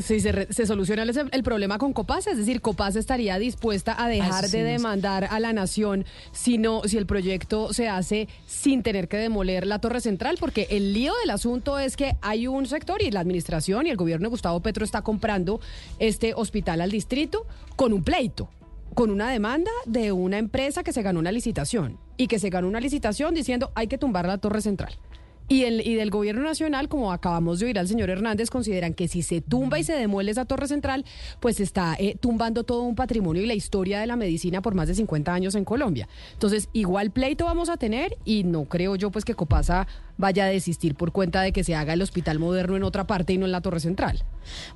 si 0.00 0.20
se, 0.20 0.66
soluciona 0.66 1.02
el, 1.02 1.42
problema 1.42 1.78
con 1.78 1.92
Copaz, 1.92 2.26
es 2.26 2.36
decir, 2.36 2.60
Copaz 2.60 2.96
estaría 2.96 3.38
dispuesta 3.38 4.02
a 4.02 4.08
dejar 4.08 4.48
de 4.48 4.62
demandar 4.62 5.24
a 5.24 5.40
la 5.40 5.52
nación 5.52 6.04
si, 6.32 6.60
si 6.84 6.96
el 6.98 7.06
proyecto 7.06 7.72
se 7.72 7.88
hace 7.88 8.28
sin 8.46 8.82
tener 8.82 9.08
que 9.08 9.16
demoler 9.16 9.66
la 9.66 9.80
torre 9.80 10.00
central, 10.00 10.36
porque 10.38 10.68
el 10.70 10.92
lío 10.92 11.14
del 11.20 11.30
asunto 11.30 11.78
es 11.78 11.96
que 11.96 12.16
hay 12.20 12.46
un 12.46 12.66
sector 12.66 13.02
y 13.02 13.10
la 13.10 13.20
administración 13.20 13.86
y 13.86 13.90
el 13.90 13.96
gobierno 13.96 14.26
de 14.26 14.30
Gustavo 14.30 14.60
Petro 14.60 14.84
está 14.84 15.02
comprando 15.02 15.60
este 15.98 16.34
hospital 16.34 16.80
al 16.80 16.90
distrito 16.90 17.46
con 17.76 17.92
un 17.92 18.04
pleito 18.04 18.50
con 18.94 19.10
una 19.10 19.30
demanda 19.30 19.70
de 19.84 20.10
una 20.10 20.38
empresa 20.38 20.82
que 20.82 20.92
se 20.92 21.02
ganó 21.02 21.20
una 21.20 21.30
licitación 21.30 21.98
y 22.18 22.26
que 22.26 22.38
se 22.38 22.50
ganó 22.50 22.68
una 22.68 22.80
licitación 22.80 23.34
diciendo 23.34 23.70
hay 23.74 23.86
que 23.86 23.96
tumbar 23.96 24.26
la 24.26 24.36
torre 24.36 24.60
central. 24.60 24.98
Y, 25.50 25.64
el, 25.64 25.86
y 25.86 25.94
del 25.94 26.10
gobierno 26.10 26.42
nacional, 26.42 26.90
como 26.90 27.10
acabamos 27.10 27.58
de 27.58 27.66
oír 27.66 27.78
al 27.78 27.88
señor 27.88 28.10
Hernández, 28.10 28.50
consideran 28.50 28.92
que 28.92 29.08
si 29.08 29.22
se 29.22 29.40
tumba 29.40 29.78
y 29.78 29.84
se 29.84 29.94
demuele 29.94 30.30
esa 30.30 30.44
torre 30.44 30.68
central, 30.68 31.06
pues 31.40 31.58
está 31.58 31.96
eh, 31.98 32.16
tumbando 32.20 32.64
todo 32.64 32.82
un 32.82 32.94
patrimonio 32.94 33.42
y 33.42 33.46
la 33.46 33.54
historia 33.54 33.98
de 33.98 34.06
la 34.06 34.16
medicina 34.16 34.60
por 34.60 34.74
más 34.74 34.88
de 34.88 34.94
50 34.94 35.32
años 35.32 35.54
en 35.54 35.64
Colombia. 35.64 36.06
Entonces, 36.34 36.68
igual 36.74 37.12
pleito 37.12 37.46
vamos 37.46 37.70
a 37.70 37.78
tener 37.78 38.18
y 38.26 38.44
no 38.44 38.66
creo 38.66 38.94
yo 38.96 39.10
pues 39.10 39.24
que 39.24 39.34
Copasa 39.34 39.86
vaya 40.18 40.44
a 40.44 40.48
desistir 40.48 40.94
por 40.94 41.12
cuenta 41.12 41.40
de 41.40 41.52
que 41.52 41.64
se 41.64 41.74
haga 41.74 41.94
el 41.94 42.02
hospital 42.02 42.38
moderno 42.38 42.76
en 42.76 42.82
otra 42.82 43.06
parte 43.06 43.32
y 43.32 43.38
no 43.38 43.46
en 43.46 43.52
la 43.52 43.60
Torre 43.60 43.80
Central. 43.80 44.24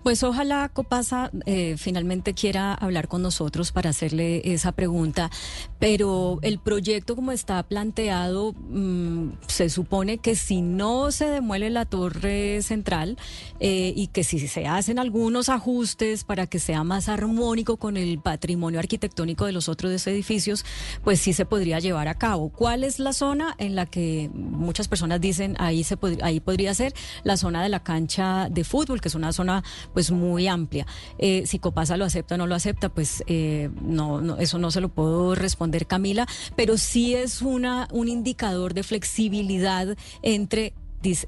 Pues 0.03 0.23
ojalá 0.23 0.69
Copasa 0.69 1.31
eh, 1.47 1.77
finalmente 1.79 2.35
quiera 2.35 2.75
hablar 2.75 3.09
con 3.09 3.23
nosotros 3.23 3.73
para 3.73 3.91
hacerle 3.91 4.53
esa 4.53 4.73
pregunta, 4.73 5.31
pero 5.79 6.39
el 6.43 6.59
proyecto 6.59 7.17
como 7.17 7.33
está 7.33 7.63
planteado, 7.63 8.53
mm, 8.53 9.33
se 9.47 9.69
supone 9.69 10.19
que 10.19 10.37
si 10.37 10.63
no 10.63 11.11
se 11.11 11.27
demuele 11.27 11.71
la 11.71 11.85
torre 11.85 12.63
central 12.63 13.17
eh, 13.61 13.93
y 13.97 14.09
que 14.09 14.25
si 14.25 14.47
se 14.47 14.67
hacen 14.67 14.99
algunos 14.99 15.49
ajustes 15.49 16.25
para 16.25 16.47
que 16.47 16.59
sea 16.59 16.85
más 16.85 17.09
armónico 17.09 17.77
con 17.77 17.97
el 17.97 18.19
patrimonio 18.21 18.79
arquitectónico 18.79 19.47
de 19.47 19.53
los 19.53 19.69
otros 19.69 20.07
edificios, 20.07 20.65
pues 21.03 21.21
sí 21.21 21.33
se 21.33 21.47
podría 21.47 21.81
llevar 21.81 22.09
a 22.09 22.15
cabo. 22.15 22.51
¿Cuál 22.51 22.85
es 22.85 22.99
la 22.99 23.13
zona 23.13 23.55
en 23.59 23.75
la 23.75 23.87
que 23.87 24.31
muchas 24.33 24.89
personas 24.89 25.21
dicen 25.21 25.32
ahí 25.59 25.85
se 25.85 25.99
ahí 26.23 26.41
podría 26.41 26.75
ser 26.75 26.95
la 27.25 27.37
zona 27.37 27.63
de 27.63 27.69
la 27.69 27.81
cancha 27.81 28.49
de 28.51 28.65
fútbol, 28.65 29.01
que 29.01 29.09
es 29.09 29.15
una 29.15 29.33
zona 29.33 29.63
pues 29.93 30.11
muy 30.11 30.49
amplia. 30.49 30.87
Eh, 31.19 31.45
si 31.47 31.59
Copasa 31.59 31.97
lo 31.97 32.05
acepta 32.05 32.35
o 32.35 32.39
no 32.39 32.47
lo 32.47 32.55
acepta, 32.55 32.89
pues 32.89 33.23
eh, 33.27 33.71
no, 33.81 34.37
eso 34.39 34.59
no 34.59 34.71
se 34.71 34.81
lo 34.81 34.89
puedo 34.89 35.35
responder 35.35 35.87
Camila, 35.87 36.27
pero 36.57 36.77
sí 36.77 37.15
es 37.15 37.43
una 37.43 37.89
un 37.93 38.09
indicador 38.09 38.75
de 38.75 38.83
flexibilidad 38.83 39.97
entre 40.23 40.75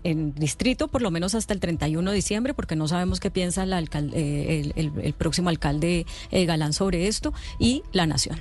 en 0.04 0.34
distrito, 0.34 0.86
por 0.86 1.02
lo 1.02 1.10
menos 1.10 1.34
hasta 1.34 1.52
el 1.52 1.58
31 1.58 2.08
de 2.08 2.14
diciembre, 2.14 2.54
porque 2.54 2.76
no 2.76 2.86
sabemos 2.86 3.18
qué 3.18 3.32
piensa 3.32 3.66
eh, 3.66 4.72
el, 4.76 5.14
próximo 5.14 5.48
alcalde 5.48 6.06
Galán 6.30 6.72
sobre 6.72 7.08
esto, 7.08 7.34
y 7.58 7.82
la 7.92 8.06
nación. 8.06 8.40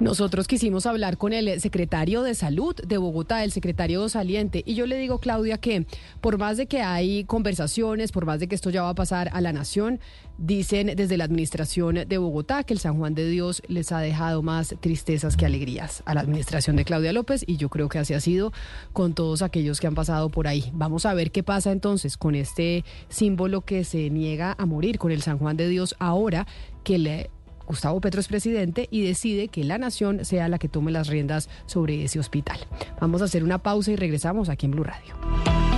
Nosotros 0.00 0.46
quisimos 0.46 0.86
hablar 0.86 1.18
con 1.18 1.32
el 1.32 1.60
secretario 1.60 2.22
de 2.22 2.36
Salud 2.36 2.76
de 2.76 2.98
Bogotá, 2.98 3.42
el 3.42 3.50
secretario 3.50 4.08
saliente, 4.08 4.62
y 4.64 4.76
yo 4.76 4.86
le 4.86 4.96
digo, 4.96 5.18
Claudia, 5.18 5.58
que 5.58 5.86
por 6.20 6.38
más 6.38 6.56
de 6.56 6.66
que 6.66 6.82
hay 6.82 7.24
conversaciones, 7.24 8.12
por 8.12 8.24
más 8.24 8.38
de 8.38 8.46
que 8.46 8.54
esto 8.54 8.70
ya 8.70 8.82
va 8.82 8.90
a 8.90 8.94
pasar 8.94 9.28
a 9.32 9.40
la 9.40 9.52
nación, 9.52 9.98
dicen 10.38 10.92
desde 10.94 11.16
la 11.16 11.24
administración 11.24 12.04
de 12.06 12.18
Bogotá 12.18 12.62
que 12.62 12.74
el 12.74 12.78
San 12.78 12.96
Juan 12.96 13.16
de 13.16 13.28
Dios 13.28 13.60
les 13.66 13.90
ha 13.90 13.98
dejado 13.98 14.40
más 14.40 14.76
tristezas 14.78 15.36
que 15.36 15.46
alegrías 15.46 16.04
a 16.06 16.14
la 16.14 16.20
administración 16.20 16.76
de 16.76 16.84
Claudia 16.84 17.12
López, 17.12 17.42
y 17.44 17.56
yo 17.56 17.68
creo 17.68 17.88
que 17.88 17.98
así 17.98 18.14
ha 18.14 18.20
sido 18.20 18.52
con 18.92 19.14
todos 19.14 19.42
aquellos 19.42 19.80
que 19.80 19.88
han 19.88 19.96
pasado 19.96 20.28
por 20.28 20.46
ahí. 20.46 20.70
Vamos 20.74 21.06
a 21.06 21.14
ver 21.14 21.32
qué 21.32 21.42
pasa 21.42 21.72
entonces 21.72 22.16
con 22.16 22.36
este 22.36 22.84
símbolo 23.08 23.62
que 23.62 23.82
se 23.82 24.10
niega 24.10 24.54
a 24.58 24.64
morir, 24.64 24.98
con 24.98 25.10
el 25.10 25.22
San 25.22 25.38
Juan 25.38 25.56
de 25.56 25.68
Dios 25.68 25.96
ahora 25.98 26.46
que 26.84 26.98
le 26.98 27.30
Gustavo 27.68 28.00
Petro 28.00 28.20
es 28.20 28.28
presidente 28.28 28.88
y 28.90 29.02
decide 29.02 29.48
que 29.48 29.62
la 29.62 29.76
nación 29.76 30.24
sea 30.24 30.48
la 30.48 30.58
que 30.58 30.68
tome 30.68 30.90
las 30.90 31.08
riendas 31.08 31.50
sobre 31.66 32.02
ese 32.02 32.18
hospital. 32.18 32.58
Vamos 32.98 33.20
a 33.20 33.26
hacer 33.26 33.44
una 33.44 33.58
pausa 33.58 33.92
y 33.92 33.96
regresamos 33.96 34.48
aquí 34.48 34.64
en 34.64 34.72
Blue 34.72 34.84
Radio. 34.84 35.77